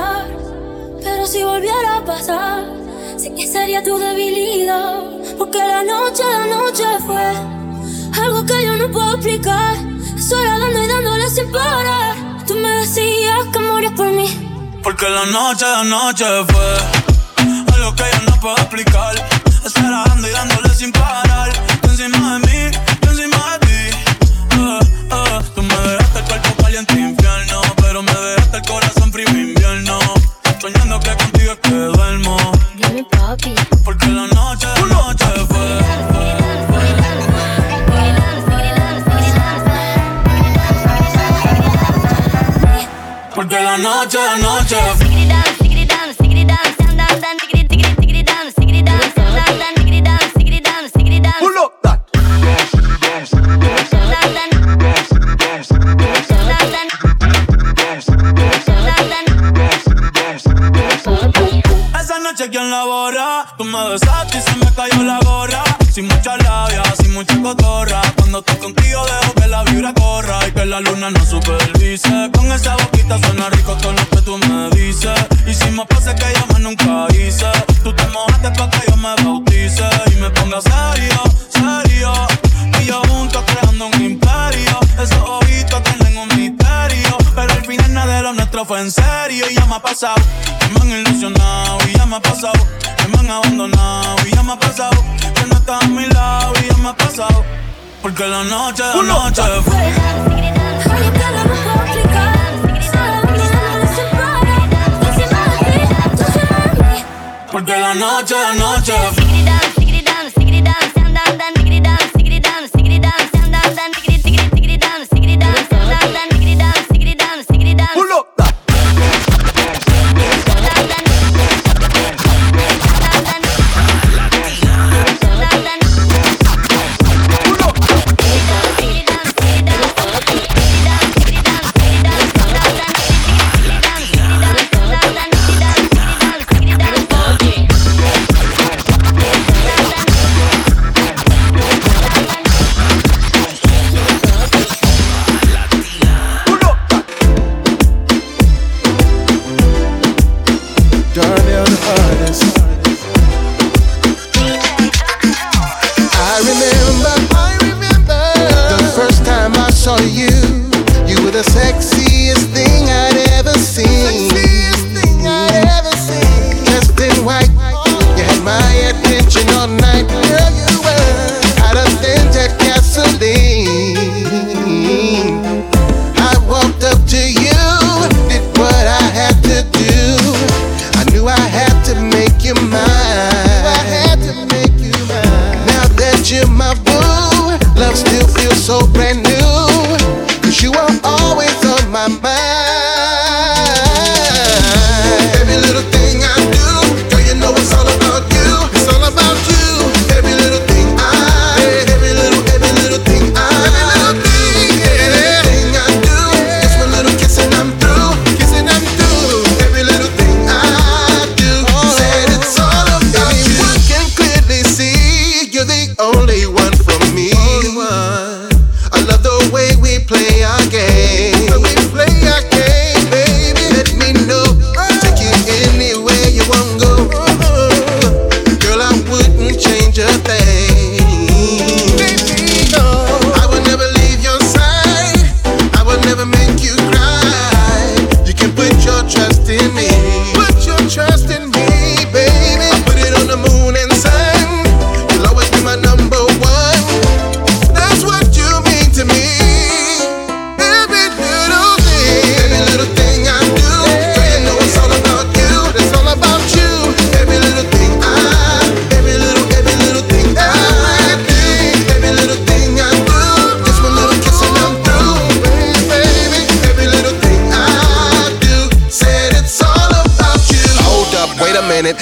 Pasar, 0.00 0.26
pero 1.02 1.26
si 1.26 1.42
volviera 1.42 1.96
a 1.98 2.04
pasar, 2.04 2.64
sé 3.16 3.34
que 3.34 3.46
sería 3.46 3.82
tu 3.82 3.98
debilidad. 3.98 5.00
Porque 5.38 5.58
la 5.58 5.82
noche, 5.82 6.22
la 6.22 6.46
noche 6.46 6.84
fue 7.06 7.26
algo 8.22 8.44
que 8.44 8.64
yo 8.64 8.76
no 8.76 8.90
puedo 8.90 9.12
explicar. 9.12 9.76
Sola 10.18 10.58
dando 10.58 10.82
y 10.82 10.88
dándole 10.88 11.30
sin 11.30 11.50
parar. 11.50 12.16
Tú 12.46 12.54
me 12.54 12.68
decías 12.80 13.46
que 13.52 13.58
morías 13.58 13.92
por 13.92 14.10
mí. 14.12 14.28
Porque 14.82 15.08
la 15.08 15.26
noche, 15.26 15.64
la 15.64 15.84
noche 15.84 16.24
fue 16.48 16.70
algo 17.74 17.94
que 17.94 18.04
yo 18.12 18.30
no 18.30 18.40
puedo 18.40 18.56
explicar. 18.56 19.14
Estar 19.64 19.90
dando 20.06 20.28
y 20.28 20.30
dándole 20.30 20.74
sin 20.74 20.92
parar. 20.92 21.50
Tú 21.82 21.88
encima 21.88 22.38
de 22.38 22.46
mí, 22.46 22.76
yo 23.02 23.10
encima 23.10 23.58
de 23.58 23.66
ti. 23.66 23.96
Ah, 24.52 24.80
ah, 25.10 25.42
Tú 25.54 25.62
me 25.62 25.74
dejaste 25.74 26.18
el 26.18 26.24
cuerpo 26.24 26.62
caliente 26.62 27.19
noche, 43.80 44.18
noche 44.40 44.99
noche 62.40 62.50
quien 62.50 62.70
la 62.70 62.84
borra 62.84 63.44
Tú 63.58 63.64
me 63.64 63.88
besaste 63.90 64.38
y 64.38 64.40
se 64.40 64.56
me 64.56 64.72
cayó 64.72 65.02
la 65.02 65.18
gorra. 65.20 65.62
Sin 65.92 66.06
mucha 66.06 66.36
labia, 66.38 66.82
sin 66.96 67.12
mucha 67.12 67.40
cotorra. 67.42 68.00
Cuando 68.16 68.38
estoy 68.38 68.56
contigo 68.56 69.04
dejo 69.04 69.34
que 69.34 69.46
la 69.46 69.62
vibra 69.64 69.92
corra 69.94 70.38
Y 70.48 70.52
que 70.52 70.64
la 70.64 70.80
luna 70.80 71.10
no 71.10 71.24
supervise. 71.24 72.30
Con 72.32 72.50
esa 72.52 72.76
boquita 72.76 73.18
suena 73.18 73.50
rico 73.50 73.74
todo 73.76 73.92
lo 73.92 74.08
que 74.08 74.22
tú 74.22 74.38
me 74.38 74.70
dices. 74.70 75.18
Y 75.46 75.54
si 75.54 75.70
me 75.70 75.84
pasa 75.86 76.14
que 76.14 76.26
yo 76.34 76.46
más 76.46 76.60
nunca 76.60 77.06
hice. 77.14 77.50
Tú 77.82 77.92
te 77.92 78.06
mojaste 78.08 78.50
pa' 78.52 78.70
que 78.70 78.90
yo 78.90 78.96
me 78.96 79.14
bautice. 79.22 79.88
Y 80.12 80.16
me 80.16 80.30
ponga 80.30 80.60
serio, 80.60 81.22
serio 81.48 82.49
Y 82.80 82.86
yo 82.86 83.02
juntos 83.08 83.44
creando 83.46 83.86
un 83.86 84.02
imperio. 84.02 84.80
Esos 85.00 85.18
ojitos 85.18 85.82
tienen 85.82 86.18
un 86.18 86.28
misterio 86.28 87.16
Pero 87.34 87.52
al 87.52 87.64
final 87.64 87.94
nada 87.94 88.16
de 88.16 88.22
lo 88.22 88.32
nuestro 88.34 88.64
fue 88.64 88.80
en 88.80 88.90
serio. 88.90 89.46
Y 89.50 89.54
ya 89.54 89.66
me 89.66 89.76
ha 89.76 89.80
pasado 89.80 90.16
me 90.72 90.80
han 90.80 91.00
ilusionado 91.00 91.78
y 91.88 91.96
ya 91.96 92.06
me 92.06 92.16
ha 92.16 92.20
pasado 92.20 92.66
me 93.10 93.18
han 93.18 93.30
abandonado 93.30 94.16
y 94.26 94.30
ya 94.34 94.42
me 94.42 94.52
ha 94.52 94.58
pasado 94.58 95.04
que 95.34 95.46
no 95.46 95.56
estás 95.56 95.82
a 95.82 95.88
mi 95.88 96.06
lado 96.06 96.52
y 96.62 96.68
ya 96.68 96.76
me 96.76 96.88
ha 96.88 96.96
pasado. 96.96 97.44
Porque 98.02 98.26
la 98.26 98.44
noche, 98.44 98.82
la 98.82 99.02
noche 99.02 99.42
fue 99.64 99.92
porque 107.52 107.72
la 107.72 107.94
noche, 107.94 108.34
la 108.34 108.54
noche 108.54 108.92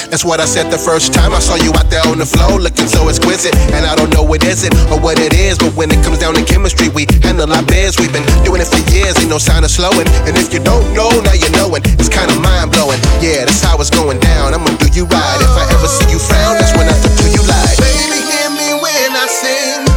That's 0.06 0.24
what 0.24 0.38
I 0.40 0.46
said 0.46 0.70
the 0.70 0.78
first 0.78 1.12
time 1.12 1.34
I 1.34 1.40
saw 1.42 1.58
you 1.58 1.74
out 1.74 1.90
there 1.90 2.02
on 2.06 2.18
the 2.18 2.26
floor, 2.26 2.62
looking 2.62 2.86
so 2.86 3.08
exquisite. 3.08 3.54
And 3.74 3.84
I 3.84 3.98
don't 3.98 4.10
know 4.14 4.22
what 4.22 4.44
is 4.44 4.62
it 4.62 4.72
or 4.88 4.98
what 5.02 5.18
it 5.18 5.34
is, 5.34 5.58
but 5.58 5.74
when 5.74 5.90
it 5.90 5.98
comes 6.06 6.18
down 6.18 6.34
to 6.34 6.44
chemistry, 6.44 6.88
we 6.88 7.06
handle 7.22 7.50
our 7.50 7.64
biz. 7.66 7.98
We've 7.98 8.12
been 8.12 8.26
doing 8.46 8.62
it 8.62 8.70
for 8.70 8.82
years, 8.94 9.18
ain't 9.18 9.30
no 9.30 9.38
sign 9.38 9.64
of 9.64 9.70
slowing. 9.70 10.06
And 10.26 10.38
if 10.38 10.54
you 10.54 10.60
don't 10.62 10.86
know, 10.94 11.10
now 11.20 11.34
you 11.34 11.50
knowin'. 11.58 11.82
It's 11.98 12.08
kinda 12.08 12.38
mind 12.38 12.70
blowing. 12.70 13.00
Yeah, 13.20 13.44
that's 13.44 13.60
how 13.60 13.76
it's 13.82 13.90
going 13.90 14.20
down. 14.20 14.54
I'ma 14.54 14.70
do 14.78 14.86
you 14.94 15.04
right. 15.10 15.38
If 15.42 15.54
I 15.58 15.64
ever 15.74 15.88
see 15.88 16.08
you 16.10 16.18
frown, 16.18 16.54
that's 16.54 16.72
when 16.78 16.86
I 16.86 16.96
do 17.18 17.26
you 17.34 17.42
lie. 17.42 17.74
Baby, 17.82 18.20
hear 18.30 18.50
me 18.54 18.68
when 18.78 19.10
I 19.16 19.26
sing. 19.26 19.87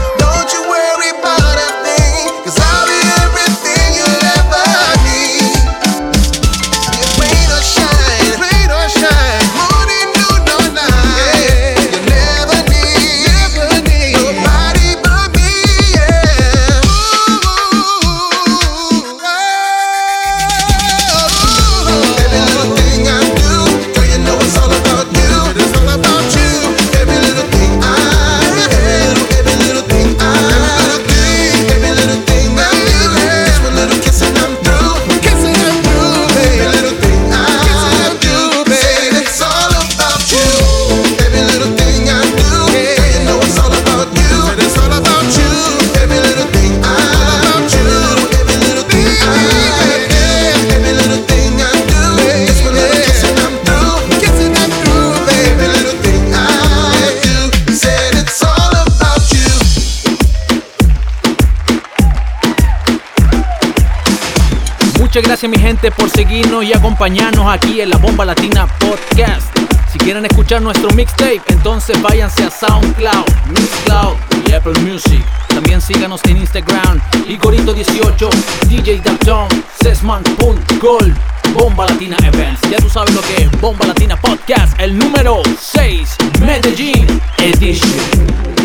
Muchas 65.12 65.24
gracias 65.24 65.52
mi 65.52 65.58
gente 65.58 65.92
por 65.92 66.10
seguirnos 66.10 66.64
y 66.64 66.72
acompañarnos 66.72 67.46
aquí 67.46 67.82
en 67.82 67.90
la 67.90 67.98
Bomba 67.98 68.24
Latina 68.24 68.66
Podcast. 68.80 69.46
Si 69.92 69.98
quieren 69.98 70.26
escuchar 70.26 70.62
nuestro 70.62 70.90
mixtape, 70.92 71.42
entonces 71.50 72.02
váyanse 72.02 72.46
a 72.46 72.50
SoundCloud, 72.50 73.26
Mixcloud 73.50 74.16
y 74.48 74.54
Apple 74.54 74.80
Music. 74.80 75.22
También 75.50 75.82
síganos 75.82 76.22
en 76.30 76.38
Instagram, 76.38 77.02
Igorito18, 77.28 78.30
DJ 78.70 79.02
Dalton, 79.04 79.50
Sesman.gold, 79.82 81.14
Bomba 81.56 81.88
Latina 81.88 82.16
Events. 82.24 82.62
Ya 82.72 82.78
tú 82.78 82.90
sabes 82.90 83.14
lo 83.14 83.20
que 83.20 83.44
es 83.44 83.52
Bomba 83.60 83.88
Latina 83.88 84.16
Podcast, 84.16 84.80
el 84.80 84.98
número 84.98 85.42
6, 85.60 86.16
Medellín 86.40 87.06
Edition. 87.38 88.61